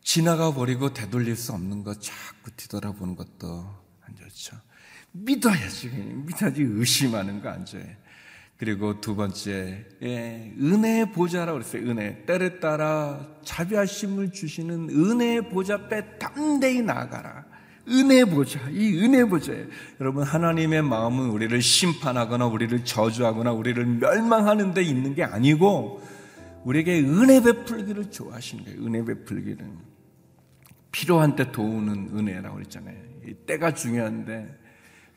지나가 0.03 0.53
버리고 0.53 0.93
되돌릴 0.93 1.35
수 1.35 1.53
없는 1.53 1.83
것 1.83 2.01
자꾸 2.01 2.51
뒤돌아보는 2.55 3.15
것도 3.15 3.86
안 4.37 4.43
좋죠. 4.43 4.55
믿어야지. 5.11 5.89
믿어야지 5.89 6.61
의심하는 6.61 7.41
거안 7.41 7.65
좋아요. 7.65 7.85
그리고 8.57 8.99
두 9.01 9.15
번째, 9.15 9.85
예, 10.01 10.53
은혜의 10.59 11.11
보좌라고 11.11 11.59
그랬어요. 11.59 11.89
은혜. 11.89 12.25
때를 12.25 12.59
따라 12.59 13.27
자비하심을 13.43 14.31
주시는 14.31 14.89
은혜의 14.89 15.49
보좌 15.49 15.87
빼 15.87 16.17
담대히 16.17 16.81
나아가라. 16.81 17.45
은혜 17.89 18.25
보좌, 18.25 18.59
이 18.69 18.97
은혜 18.99 19.23
보좌예요. 19.25 19.67
여러분, 20.01 20.23
하나님의 20.23 20.81
마음은 20.81 21.29
우리를 21.29 21.61
심판하거나 21.61 22.47
우리를 22.47 22.83
저주하거나 22.83 23.53
우리를 23.53 23.85
멸망하는 23.85 24.73
데 24.73 24.81
있는 24.81 25.15
게 25.15 25.23
아니고 25.23 26.01
우리에게 26.65 26.99
은혜 26.99 27.41
베풀기를 27.41 28.11
좋아하시는 28.11 28.65
거예요. 28.65 28.85
은혜 28.85 29.05
베풀기를. 29.05 29.65
필요한 30.91 31.35
때 31.35 31.51
도우는 31.51 32.09
은혜라고 32.17 32.55
그랬잖아요. 32.55 33.06
때가 33.45 33.73
중요한데, 33.73 34.47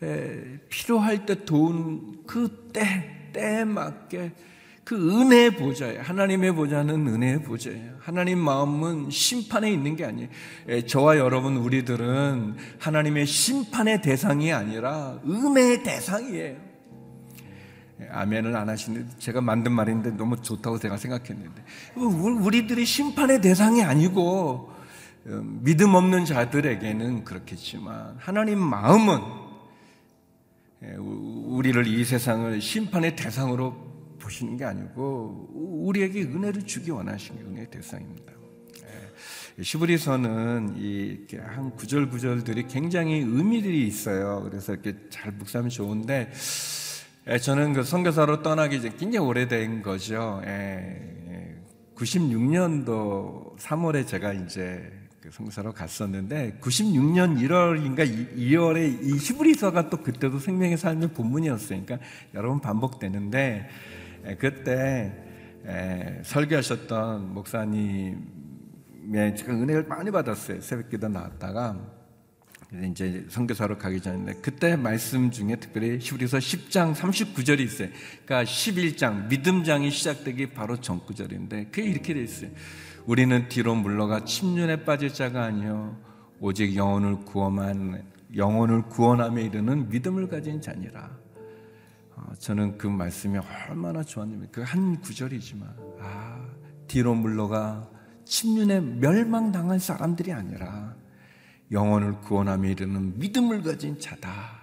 에, 0.03 0.59
필요할 0.69 1.27
때 1.27 1.45
도우는 1.45 2.25
그 2.27 2.71
때, 2.73 3.31
때에 3.33 3.65
맞게 3.65 4.33
그 4.85 5.21
은혜의 5.21 5.57
보좌예요. 5.57 6.03
하나님의 6.03 6.53
보좌는 6.53 7.07
은혜의 7.07 7.43
보좌예요. 7.43 7.95
하나님 8.01 8.39
마음은 8.39 9.11
심판에 9.11 9.71
있는 9.71 9.95
게 9.95 10.05
아니에요. 10.05 10.29
에, 10.69 10.87
저와 10.87 11.19
여러분, 11.19 11.57
우리들은 11.57 12.57
하나님의 12.79 13.27
심판의 13.27 14.03
대상이 14.03 14.53
아니라 14.53 15.21
은혜의 15.25 15.83
대상이에요. 15.85 16.71
아멘을 18.11 18.57
안 18.57 18.69
하시는데 18.69 19.17
제가 19.19 19.41
만든 19.41 19.73
말인데 19.73 20.11
너무 20.17 20.41
좋다고 20.41 20.79
제가 20.79 20.97
생각했는데 20.97 21.63
우리들이 21.95 22.85
심판의 22.85 23.41
대상이 23.41 23.83
아니고 23.83 24.71
어, 24.71 24.80
믿음 25.25 25.95
없는 25.95 26.25
자들에게는 26.25 27.25
그렇겠지만 27.25 28.17
하나님 28.19 28.59
마음은 28.59 29.21
예, 30.83 30.95
우리를 30.95 31.87
이 31.87 32.05
세상을 32.05 32.59
심판의 32.61 33.15
대상으로 33.15 34.17
보시는 34.19 34.57
게 34.57 34.65
아니고 34.65 35.51
우리에게 35.85 36.23
은혜를 36.23 36.63
주기 36.63 36.91
원하시는 36.91 37.39
게 37.39 37.51
은혜의 37.51 37.71
대상입니다. 37.71 38.33
예, 39.59 39.63
시브리서는 39.63 40.77
이한 40.79 41.77
구절 41.77 42.09
구절들이 42.09 42.67
굉장히 42.69 43.19
의미들이 43.19 43.87
있어요. 43.87 44.43
그래서 44.49 44.73
이렇게 44.73 44.97
잘 45.11 45.33
묵상하면 45.33 45.69
좋은데 45.69 46.33
예, 47.29 47.39
저는 47.39 47.75
그 47.75 47.83
선교사로 47.83 48.43
떠나기 48.43 48.77
이제 48.77 48.91
굉장히 48.99 49.27
오래된 49.27 49.83
거죠. 49.83 50.41
96년도 51.95 53.59
3월에 53.59 54.07
제가 54.07 54.33
이제 54.33 54.91
그 54.91 55.00
성사로 55.31 55.73
갔었는데 55.73 56.59
96년 56.61 57.39
1월인가 57.39 58.37
2월에 58.37 59.03
이 59.03 59.17
히브리서가 59.17 59.89
또 59.89 59.99
그때도 59.99 60.39
생명의 60.39 60.77
삶의 60.77 61.11
본문이었으니까 61.11 61.99
여러 62.35 62.49
번 62.49 62.61
반복되는데 62.61 63.69
그때 64.39 65.13
설교하셨던 66.25 67.33
목사님의 67.35 68.17
제가 69.37 69.53
은혜를 69.53 69.85
많이 69.85 70.11
받았어요. 70.11 70.61
새벽기도 70.61 71.09
나왔다가 71.09 71.79
이제 72.85 73.27
선교사로 73.29 73.79
가기 73.79 74.01
전인데 74.01 74.35
그때 74.43 74.77
말씀 74.77 75.31
중에 75.31 75.57
특별히 75.57 75.99
히브리서 76.01 76.39
10장 76.39 76.95
39절이 76.95 77.61
있어요. 77.61 77.89
그러니까 78.25 78.51
11장 78.51 79.29
믿음장이 79.29 79.91
시작되기 79.91 80.51
바로 80.51 80.81
전구절인데 80.81 81.67
그게 81.67 81.83
이렇게 81.89 82.15
돼 82.15 82.23
있어요. 82.23 82.51
우리는 83.07 83.49
뒤로 83.49 83.75
물러가 83.75 84.25
침륜에 84.25 84.85
빠질 84.85 85.13
자가 85.13 85.45
아니요 85.45 85.97
오직 86.41 86.77
영혼을 86.77 87.25
구원한 87.25 88.05
영혼을 88.37 88.83
구원함에 88.83 89.43
이르는 89.43 89.89
믿음을 89.89 90.29
가진 90.29 90.61
자니라. 90.61 91.11
어, 92.15 92.33
저는 92.39 92.79
그 92.79 92.87
말씀이 92.87 93.39
얼마나 93.69 94.05
좋았냐면 94.05 94.49
그한 94.53 95.01
구절이지만 95.01 95.69
아 96.01 96.47
뒤로 96.87 97.15
물러가 97.15 97.89
침륜에 98.25 98.81
멸망당한 98.81 99.79
사람들이 99.79 100.33
아니라 100.33 100.95
영혼을 101.73 102.21
구원함에 102.21 102.71
이르는 102.71 103.19
믿음을 103.19 103.63
가진 103.63 103.99
자다. 103.99 104.61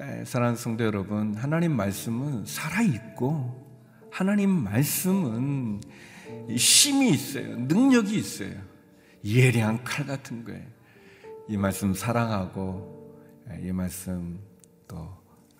에, 0.00 0.24
사랑하는 0.24 0.56
성도 0.56 0.84
여러분, 0.84 1.34
하나님 1.34 1.72
말씀은 1.76 2.46
살아 2.46 2.82
있고 2.82 3.64
하나님 4.10 4.50
말씀은 4.50 5.80
힘이 6.48 7.10
있어요. 7.10 7.56
능력이 7.56 8.16
있어요. 8.16 8.54
예리한 9.24 9.84
칼 9.84 10.06
같은 10.06 10.44
거예요. 10.44 10.62
이 11.48 11.56
말씀 11.56 11.94
사랑하고 11.94 13.14
이 13.62 13.72
말씀 13.72 14.38
또 14.88 15.08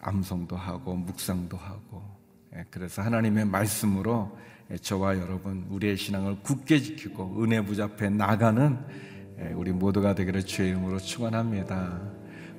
암송도 0.01 0.57
하고 0.57 0.95
묵상도 0.95 1.57
하고 1.57 2.03
예, 2.55 2.65
그래서 2.71 3.03
하나님의 3.03 3.47
말씀으로 3.47 4.37
저와 4.81 5.19
여러분 5.19 5.67
우리의 5.71 5.97
신앙을 5.97 6.41
굳게 6.43 6.81
지키고 6.81 7.43
은혜 7.43 7.61
부잡해 7.65 8.11
나가는 8.11 8.79
예, 9.41 9.53
우리 9.55 9.73
모두가 9.73 10.15
되기를 10.15 10.45
주의 10.45 10.71
이름으로 10.71 10.99
축원합니다. 10.99 12.01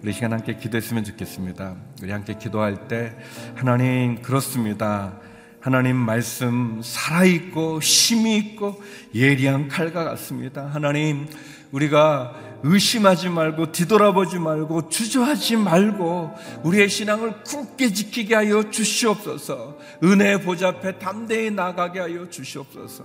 우리 0.01 0.12
시간 0.12 0.34
함께 0.34 0.56
기도했으면 0.56 1.04
좋겠습니다. 1.04 1.75
우리 2.04 2.12
함께 2.12 2.38
기도할 2.38 2.88
때 2.88 3.15
하나님 3.56 4.21
그렇습니다. 4.21 5.19
하나님 5.65 5.95
말씀 5.95 6.80
살아있고 6.84 7.82
힘이 7.82 8.38
있고 8.38 8.80
예리한 9.15 9.67
칼과 9.67 10.04
같습니다. 10.04 10.67
하나님 10.67 11.28
우리가 11.71 12.36
의심하지 12.62 13.30
말고 13.30 13.71
뒤돌아보지 13.71 14.38
말고 14.38 14.89
주저하지 14.89 15.58
말고 15.58 16.36
우리의 16.65 16.88
신앙을 16.88 17.41
굳게 17.41 17.93
지키게 17.93 18.36
하여 18.36 18.69
주시옵소서. 18.69 19.80
은혜 20.04 20.39
보좌 20.39 20.67
앞에 20.67 20.99
담대히 20.99 21.49
나가게 21.49 21.99
하여 21.99 22.30
주시옵소서. 22.30 23.04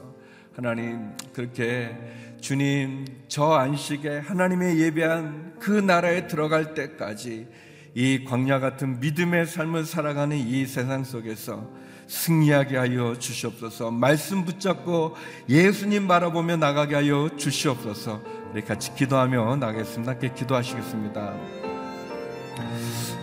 하나님 0.54 1.12
그렇게 1.32 1.96
주님 2.42 3.06
저 3.28 3.54
안식에 3.54 4.18
하나님의 4.18 4.80
예배한 4.80 5.54
그 5.60 5.70
나라에 5.70 6.26
들어갈 6.26 6.74
때까지 6.74 7.48
이 7.94 8.24
광야 8.24 8.60
같은 8.60 9.00
믿음의 9.00 9.46
삶을 9.46 9.86
살아가는 9.86 10.36
이 10.36 10.66
세상 10.66 11.04
속에서 11.04 11.80
승리하게 12.10 12.76
하여 12.76 13.14
주시옵소서. 13.16 13.92
말씀 13.92 14.44
붙잡고 14.44 15.14
예수님 15.48 16.08
바라보며 16.08 16.56
나가게 16.56 16.96
하여 16.96 17.30
주시옵소서. 17.36 18.20
우리 18.52 18.62
같이 18.62 18.92
기도하며 18.96 19.56
나가겠습니다. 19.56 20.12
함께 20.12 20.32
기도하시겠습니다. 20.34 21.32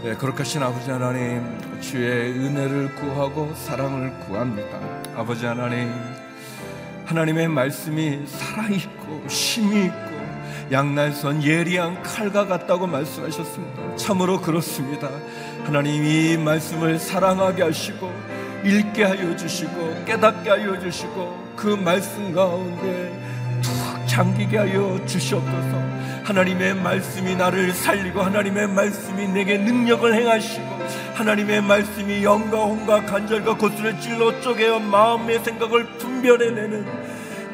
네, 0.04 0.16
그렇게 0.16 0.38
하신 0.40 0.64
아버지 0.64 0.90
하나님, 0.90 1.44
주의 1.82 2.32
은혜를 2.32 2.96
구하고 2.96 3.54
사랑을 3.56 4.18
구합니다. 4.22 4.80
아버지 5.18 5.46
하나님, 5.46 5.92
하나님의 7.06 7.50
말씀이 7.50 8.26
살아있고 8.26 9.26
힘이 9.28 9.86
있고 9.86 10.18
양날선 10.72 11.44
예리한 11.44 12.04
칼과 12.04 12.46
같다고 12.46 12.88
말씀하셨습니다. 12.88 13.98
참으로 13.98 14.40
그렇습니다. 14.40 15.10
하나님 15.66 16.06
이 16.06 16.38
말씀을 16.38 17.00
사랑하게 17.00 17.64
하시고 17.64 18.27
읽게 18.64 19.04
하여 19.04 19.36
주시고 19.36 20.06
깨닫게 20.06 20.50
하여 20.50 20.80
주시고 20.80 21.54
그 21.56 21.68
말씀 21.68 22.34
가운데 22.34 23.20
툭 23.62 23.74
잠기게 24.08 24.58
하여 24.58 25.00
주시옵소서 25.06 25.98
하나님의 26.24 26.76
말씀이 26.76 27.36
나를 27.36 27.72
살리고 27.72 28.22
하나님의 28.22 28.68
말씀이 28.68 29.28
내게 29.28 29.58
능력을 29.58 30.14
행하시고 30.14 30.66
하나님의 31.14 31.62
말씀이 31.62 32.24
영과 32.24 32.58
혼과 32.58 33.06
간절과 33.06 33.58
고수를 33.58 34.00
찔러 34.00 34.40
쪼개어 34.42 34.80
마음의 34.80 35.40
생각을 35.40 35.86
분별해내는 35.98 36.86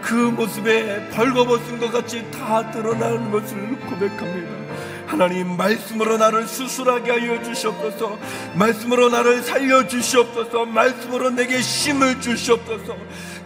그 0.01 0.13
모습에 0.13 1.09
벌거벗은 1.11 1.79
것 1.79 1.91
같이 1.91 2.29
다 2.31 2.69
드러나는 2.71 3.31
것을 3.31 3.79
고백합니다. 3.87 4.62
하나님 5.05 5.57
말씀으로 5.57 6.17
나를 6.17 6.47
수술하게 6.47 7.11
하여 7.11 7.43
주시옵소서. 7.43 8.17
말씀으로 8.55 9.09
나를 9.09 9.41
살려 9.43 9.87
주시옵소서. 9.87 10.65
말씀으로 10.65 11.29
내게 11.29 11.59
힘을 11.59 12.19
주시옵소서. 12.21 12.95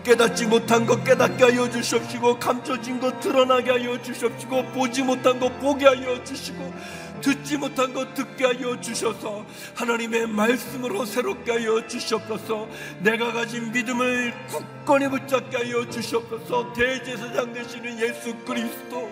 깨닫지 0.04 0.46
못한 0.46 0.86
것 0.86 1.04
깨닫게 1.04 1.44
하여 1.44 1.70
주시옵시고 1.70 2.40
감춰진 2.40 2.98
것 3.00 3.20
드러나게 3.20 3.72
하여 3.72 4.02
주시옵시고 4.02 4.68
보지 4.68 5.04
못한 5.04 5.38
것 5.38 5.60
보게 5.60 5.86
하여 5.86 6.24
주시고 6.24 6.74
듣지 7.22 7.58
못한 7.58 7.94
것 7.94 8.14
듣게 8.14 8.46
하여 8.46 8.80
주셔서 8.80 9.46
하나님의 9.76 10.28
말씀으로 10.28 11.06
새롭게 11.06 11.52
하여 11.52 11.86
주시옵소서. 11.88 12.68
내가 13.00 13.32
가진 13.32 13.72
믿음을 13.72 14.34
굳건히 14.48 15.10
붙잡게 15.10 15.58
하여 15.58 15.90
주시옵소서. 15.90 16.74
대제사장 16.74 17.54
되시는 17.54 18.00
예수 18.00 18.36
그리스도 18.46 19.12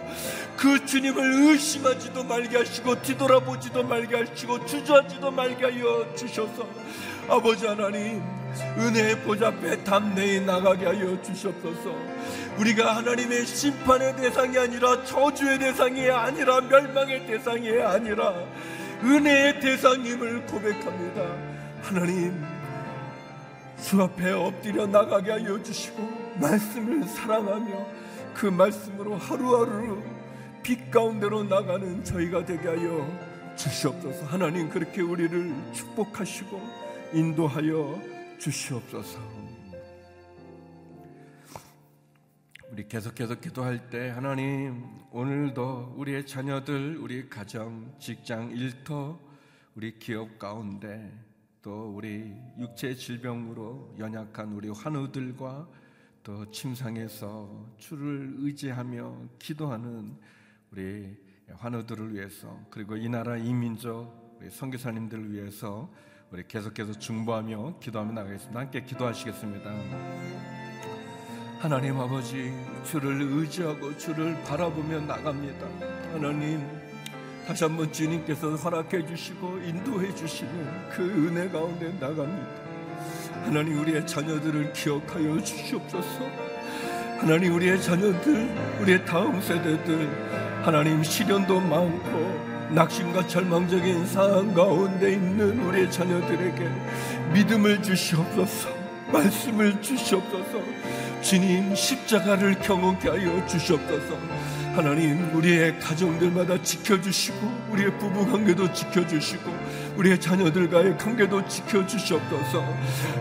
그 0.58 0.86
주님을 0.86 1.52
의심하지도 1.52 2.24
말게 2.24 2.58
하시고 2.58 3.02
뒤돌아보지도 3.02 3.84
말게 3.84 4.15
하시고 4.15 4.65
주저하지도 4.65 5.32
말게 5.32 5.65
하여 5.65 6.15
주셔서 6.15 6.68
아버지 7.27 7.65
하나님 7.65 8.21
은혜의 8.77 9.21
보좌 9.21 9.47
앞에 9.47 9.83
담대히 9.83 10.41
나가게 10.41 10.85
하여 10.85 11.21
주시옵소서. 11.21 11.93
우리가 12.57 12.97
하나님의 12.97 13.45
심판의 13.45 14.15
대상이 14.15 14.57
아니라 14.57 15.03
저주의 15.03 15.59
대상이 15.59 16.09
아니라 16.09 16.61
멸망의 16.61 17.27
대상이 17.27 17.81
아니라 17.81 18.33
은혜의 19.03 19.59
대상임을 19.59 20.45
고백합니다. 20.45 21.21
하나님 21.81 22.45
주 23.81 24.01
앞에 24.01 24.31
엎드려 24.31 24.88
나가게 24.88 25.31
하여 25.31 25.61
주시고 25.61 26.35
말씀을 26.39 27.03
사랑하며 27.07 27.88
그 28.33 28.45
말씀으로 28.45 29.15
하루하루 29.17 30.01
빛 30.63 30.89
가운데로 30.89 31.43
나가는 31.43 32.03
저희가 32.03 32.45
되게 32.45 32.67
하여 32.67 33.07
주시옵소서. 33.55 34.25
하나님 34.25 34.69
그렇게 34.69 35.01
우리를 35.01 35.53
축복하시고 35.73 36.85
인도하여 37.15 37.97
주시옵소서. 38.39 39.21
우리 42.69 42.86
계속해서 42.89 43.39
기도할 43.39 43.89
때 43.89 44.10
하나님 44.10 44.84
오늘도 45.12 45.93
우리의 45.95 46.25
자녀들, 46.25 46.97
우리 46.97 47.30
가정, 47.30 47.89
직장, 47.99 48.51
일터, 48.51 49.17
우리 49.75 49.97
기업 49.97 50.38
가운데 50.38 51.10
또 51.62 51.93
우리 51.95 52.36
육체 52.60 52.93
질병으로 52.93 53.95
연약한 53.97 54.51
우리 54.51 54.67
환우들과 54.67 55.69
또 56.21 56.51
침상에서 56.51 57.75
주를 57.78 58.34
의지하며 58.39 59.30
기도하는 59.39 60.17
우리 60.69 61.15
환우들을 61.49 62.13
위해서 62.13 62.60
그리고 62.69 62.97
이 62.97 63.08
나라 63.08 63.38
이민족 63.38 64.36
우리 64.38 64.49
선교사님들을 64.49 65.32
위해서 65.32 65.89
우리 66.31 66.43
계속해서 66.47 66.93
중보하며 66.93 67.75
기도하며 67.79 68.11
나가겠습니다. 68.13 68.59
함께 68.59 68.81
기도하시겠습니다. 68.81 69.71
하나님 71.59 71.99
아버지 71.99 72.51
주를 72.83 73.21
의지하고 73.21 73.95
주를 73.97 74.35
바라보며 74.43 75.01
나갑니다. 75.01 75.67
하나님 76.13 76.67
다시 77.45 77.63
한번 77.63 77.91
주님께서 77.93 78.55
허락해 78.55 79.05
주시고 79.05 79.59
인도해 79.59 80.13
주시는 80.15 80.89
그 80.89 81.03
은혜 81.03 81.47
가운데 81.47 81.91
나갑니다. 81.99 82.65
하나님 83.43 83.79
우리의 83.81 84.05
자녀들을 84.07 84.73
기억하여 84.73 85.39
주시옵소서. 85.41 86.25
하나님 87.19 87.53
우리의 87.53 87.81
자녀들, 87.81 88.81
우리의 88.81 89.05
다음 89.05 89.39
세대들 89.39 90.63
하나님 90.65 91.03
시련도 91.03 91.59
많고 91.61 92.55
낙심과 92.71 93.28
절망적인 93.28 94.06
상황 94.08 94.54
가운데 94.54 95.13
있는 95.13 95.60
우리의 95.60 95.91
자녀들에게 95.91 96.69
믿음을 97.34 97.82
주시옵소서 97.82 98.69
말씀을 99.12 99.82
주시옵소서 99.82 100.62
주님 101.21 101.73
십자가를 101.73 102.60
경험케 102.60 103.10
하여 103.10 103.45
주시옵소서. 103.47 104.15
하나님 104.75 105.34
우리의 105.36 105.80
가정들마다 105.80 106.62
지켜주시고 106.62 107.38
우리의 107.71 107.97
부부관계도 107.97 108.71
지켜주시고 108.73 109.49
우리의 109.97 110.19
자녀들과의 110.19 110.97
관계도 110.97 111.47
지켜주시옵소서. 111.47 112.63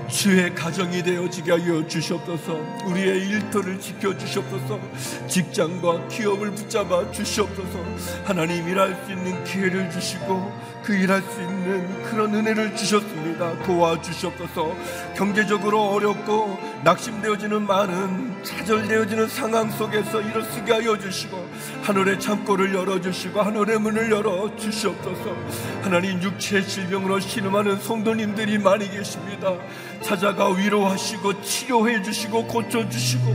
주의 0.09 0.55
가정이 0.55 1.03
되어지게 1.03 1.53
하여 1.53 1.87
주시옵소서. 1.87 2.55
우리의 2.87 3.29
일터를 3.29 3.81
지켜주시옵소서. 3.81 4.81
직장과 5.29 6.09
기업을 6.09 6.51
붙잡아 6.53 7.11
주시옵소서. 7.13 7.79
하나님 8.25 8.69
일할 8.69 8.97
수 9.05 9.13
있는 9.13 9.43
기회를 9.45 9.91
주시고 9.91 10.53
그 10.83 10.95
일할 10.95 11.23
수 11.23 11.41
있는 11.41 12.03
그런 12.05 12.35
은혜를 12.35 12.77
주셨습니다. 12.77 13.63
도와주시옵소서. 13.63 14.77
경제적으로 15.17 15.81
어렵고 15.91 16.59
낙심되어지는 16.85 17.67
많은 17.67 18.34
좌절되어지는 18.45 19.29
상황 19.29 19.71
속에서 19.71 20.21
일어서게 20.21 20.73
하여 20.73 20.99
주시고 20.99 21.49
하늘의 21.83 22.21
창고를 22.21 22.75
열어주시고 22.75 23.41
하늘의 23.41 23.81
문을 23.81 24.11
열어 24.11 24.55
주시옵소서. 24.57 25.35
하나님 25.83 26.23
육체의 26.23 26.67
질병으로 26.67 27.21
신음하는 27.21 27.79
성도님들이 27.81 28.59
많이 28.59 28.91
계십니다. 28.91 29.55
찾아가 30.03 30.51
위로하시고 30.51 31.43
치료해 31.43 32.03
주시고 32.03 32.47
고쳐주시고 32.47 33.35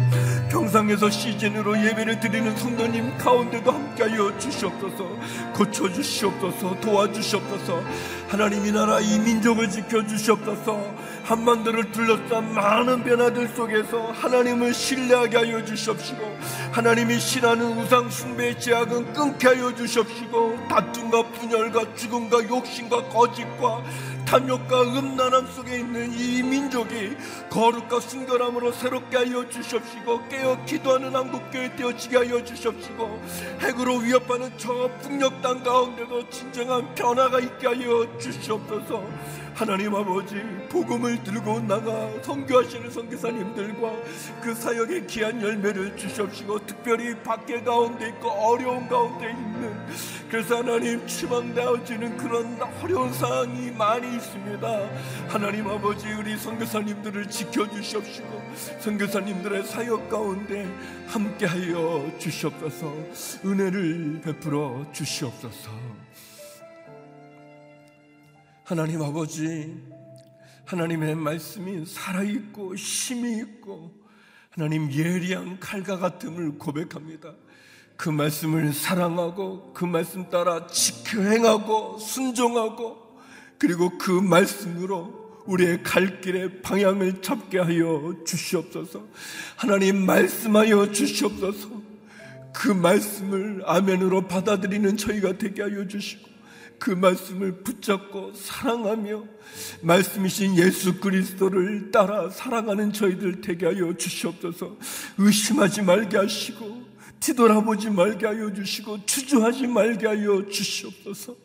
경상에서 0.69 1.09
시즌으로 1.09 1.83
예배를 1.83 2.19
드리는 2.19 2.55
성도님 2.55 3.17
가운데도 3.17 3.71
함께하여 3.71 4.37
주시옵소서. 4.37 5.17
고쳐주시옵소서. 5.53 6.79
도와주시옵소서. 6.79 7.83
하나님 8.27 8.65
이 8.65 8.71
나라 8.71 8.99
이 8.99 9.17
민족을 9.17 9.67
지켜주시옵소서. 9.69 10.93
한반도를 11.23 11.91
둘러싼 11.91 12.53
많은 12.53 13.03
변화들 13.03 13.47
속에서 13.49 14.11
하나님을 14.11 14.73
신뢰하게 14.73 15.37
하여 15.37 15.65
주시옵시고 15.65 16.37
하나님이 16.71 17.19
신하는 17.19 17.77
우상 17.77 18.09
숭배의 18.09 18.59
제약은 18.59 19.13
끊게 19.13 19.47
하여 19.47 19.73
주시옵시고 19.73 20.67
다툼과 20.69 21.29
분열과 21.31 21.95
죽음과 21.95 22.47
욕심과 22.47 23.09
거짓과 23.09 23.83
탐욕과 24.29 24.83
음란함 24.83 25.47
속에 25.47 25.79
있는 25.79 26.13
이 26.13 26.43
민족이 26.43 27.17
거룩과 27.49 27.99
순결함으로 27.99 28.71
새롭게 28.73 29.17
하여 29.17 29.49
주시옵시고 29.49 30.27
깨어 30.27 30.65
기도하는 30.65 31.15
한국교회 31.15 31.75
되어지게 31.75 32.17
하여 32.17 32.43
주시옵시고 32.43 33.23
핵으로 33.59 33.95
위협하는 33.95 34.51
저 34.55 34.91
북녘 35.01 35.41
땅 35.41 35.63
가운데도 35.63 36.29
진정한 36.29 36.93
변화가 36.93 37.39
있게 37.39 37.67
하여 37.69 38.05
주시옵소서. 38.19 39.03
하나님 39.55 39.95
아버지 39.95 40.35
복음을 40.69 41.23
들고 41.23 41.61
나가 41.61 42.11
선교하시는 42.21 42.91
선교사님들과 42.91 43.91
그 44.41 44.53
사역의 44.53 45.07
귀한 45.07 45.41
열매를 45.41 45.97
주시옵시고 45.97 46.67
특별히 46.67 47.15
밖에 47.23 47.63
가운데 47.63 48.09
있고 48.09 48.29
어려운 48.29 48.87
가운데 48.87 49.31
있는 49.31 49.78
그래서 50.29 50.57
하나님 50.57 51.05
추방되어지는 51.07 52.17
그런 52.17 52.61
어려운 52.81 53.11
상황이 53.13 53.71
많이 53.71 54.15
있습니다. 54.15 54.89
하나님 55.27 55.67
아버지 55.67 56.07
우리 56.11 56.37
선교사님들을 56.37 57.29
지켜주시옵시고 57.29 58.41
선교사님들의 58.79 59.63
사역 59.63 60.09
가운데 60.09 60.65
함께하여 61.07 62.11
주시옵소서. 62.19 62.93
은혜를 63.45 64.21
베풀어 64.23 64.85
주시옵소서. 64.93 65.71
하나님 68.63 69.01
아버지, 69.01 69.81
하나님의 70.65 71.15
말씀이 71.15 71.87
살아있고 71.87 72.75
힘이 72.75 73.39
있고 73.39 73.91
하나님 74.51 74.91
예리한 74.91 75.59
칼과 75.59 75.97
같음을 75.97 76.59
고백합니다. 76.59 77.33
그 77.99 78.07
말씀을 78.07 78.71
사랑하고 78.71 79.73
그 79.73 79.83
말씀 79.83 80.29
따라 80.29 80.67
지켜 80.67 81.21
행하고 81.21 81.97
순종하고 81.97 82.97
그리고 83.57 83.97
그 83.97 84.09
말씀으로 84.09 85.41
우리의 85.45 85.83
갈 85.83 86.21
길의 86.21 86.61
방향을 86.61 87.21
잡게 87.21 87.59
하여 87.59 88.15
주시옵소서. 88.25 89.03
하나님 89.57 90.05
말씀하여 90.05 90.93
주시옵소서. 90.93 91.67
그 92.53 92.69
말씀을 92.69 93.63
아멘으로 93.65 94.29
받아들이는 94.29 94.95
저희가 94.95 95.37
되게 95.37 95.63
하여 95.63 95.85
주시고 95.85 96.28
그 96.79 96.91
말씀을 96.91 97.63
붙잡고 97.63 98.33
사랑하며 98.33 99.25
말씀이신 99.81 100.57
예수 100.57 100.99
그리스도를 100.99 101.91
따라 101.91 102.29
사랑하는 102.29 102.93
저희들 102.93 103.41
되게 103.41 103.65
하여 103.65 103.93
주시옵소서. 103.95 104.77
의심하지 105.17 105.81
말게 105.81 106.17
하시고 106.17 106.83
뒤돌아보지 107.19 107.89
말게 107.89 108.25
하여 108.25 108.53
주시고 108.53 109.05
주저하지 109.05 109.67
말게 109.67 110.07
하여 110.07 110.47
주시옵소서. 110.49 111.35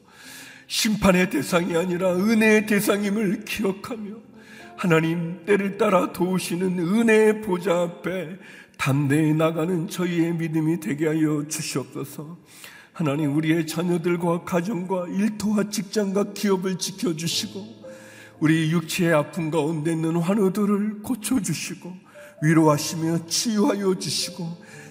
심판의 0.66 1.30
대상이 1.30 1.76
아니라 1.76 2.14
은혜의 2.14 2.66
대상임을 2.66 3.44
기억하며 3.44 4.16
하나님 4.76 5.44
때를 5.44 5.76
따라 5.76 6.12
도우시는 6.12 6.78
은혜의 6.78 7.42
보좌 7.42 7.82
앞에 7.82 8.38
담대히 8.78 9.34
나가는 9.34 9.88
저희의 9.88 10.34
믿음이 10.34 10.80
되게 10.80 11.06
하여 11.06 11.44
주시옵소서 11.48 12.36
하나님 12.94 13.36
우리의 13.36 13.66
자녀들과 13.66 14.44
가정과 14.44 15.08
일터와 15.08 15.68
직장과 15.68 16.32
기업을 16.32 16.78
지켜주시고 16.78 17.84
우리 18.38 18.70
육체의 18.70 19.12
아픔 19.12 19.50
가운데 19.50 19.90
있는 19.90 20.16
환우들을 20.16 21.02
고쳐주시고 21.02 21.92
위로하시며 22.42 23.26
치유하여 23.26 23.98
주시고 23.98 24.46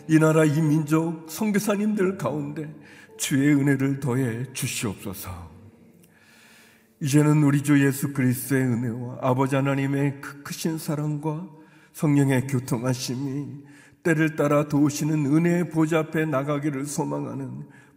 이 0.10 0.20
나라 0.20 0.44
이 0.44 0.62
민족 0.62 1.28
선교사님들 1.30 2.18
가운데 2.18 2.70
주의 3.16 3.56
은혜를 3.56 4.02
더해 4.02 4.52
주시옵소서. 4.52 5.50
이제는 7.00 7.42
우리 7.44 7.64
주 7.64 7.86
예수 7.86 8.12
그리스도의 8.12 8.64
은혜와 8.64 9.20
아버지 9.22 9.56
하나님의 9.56 10.20
그 10.20 10.44
크신 10.44 10.78
사랑과 10.78 11.48
성령의 11.94 12.48
교통하심이 12.48 13.64
때를 14.04 14.36
따라 14.36 14.68
도우시는 14.68 15.26
은혜의 15.26 15.70
보좌 15.70 16.00
앞에 16.00 16.26
나가기를 16.26 16.86
소망하는 16.86 17.66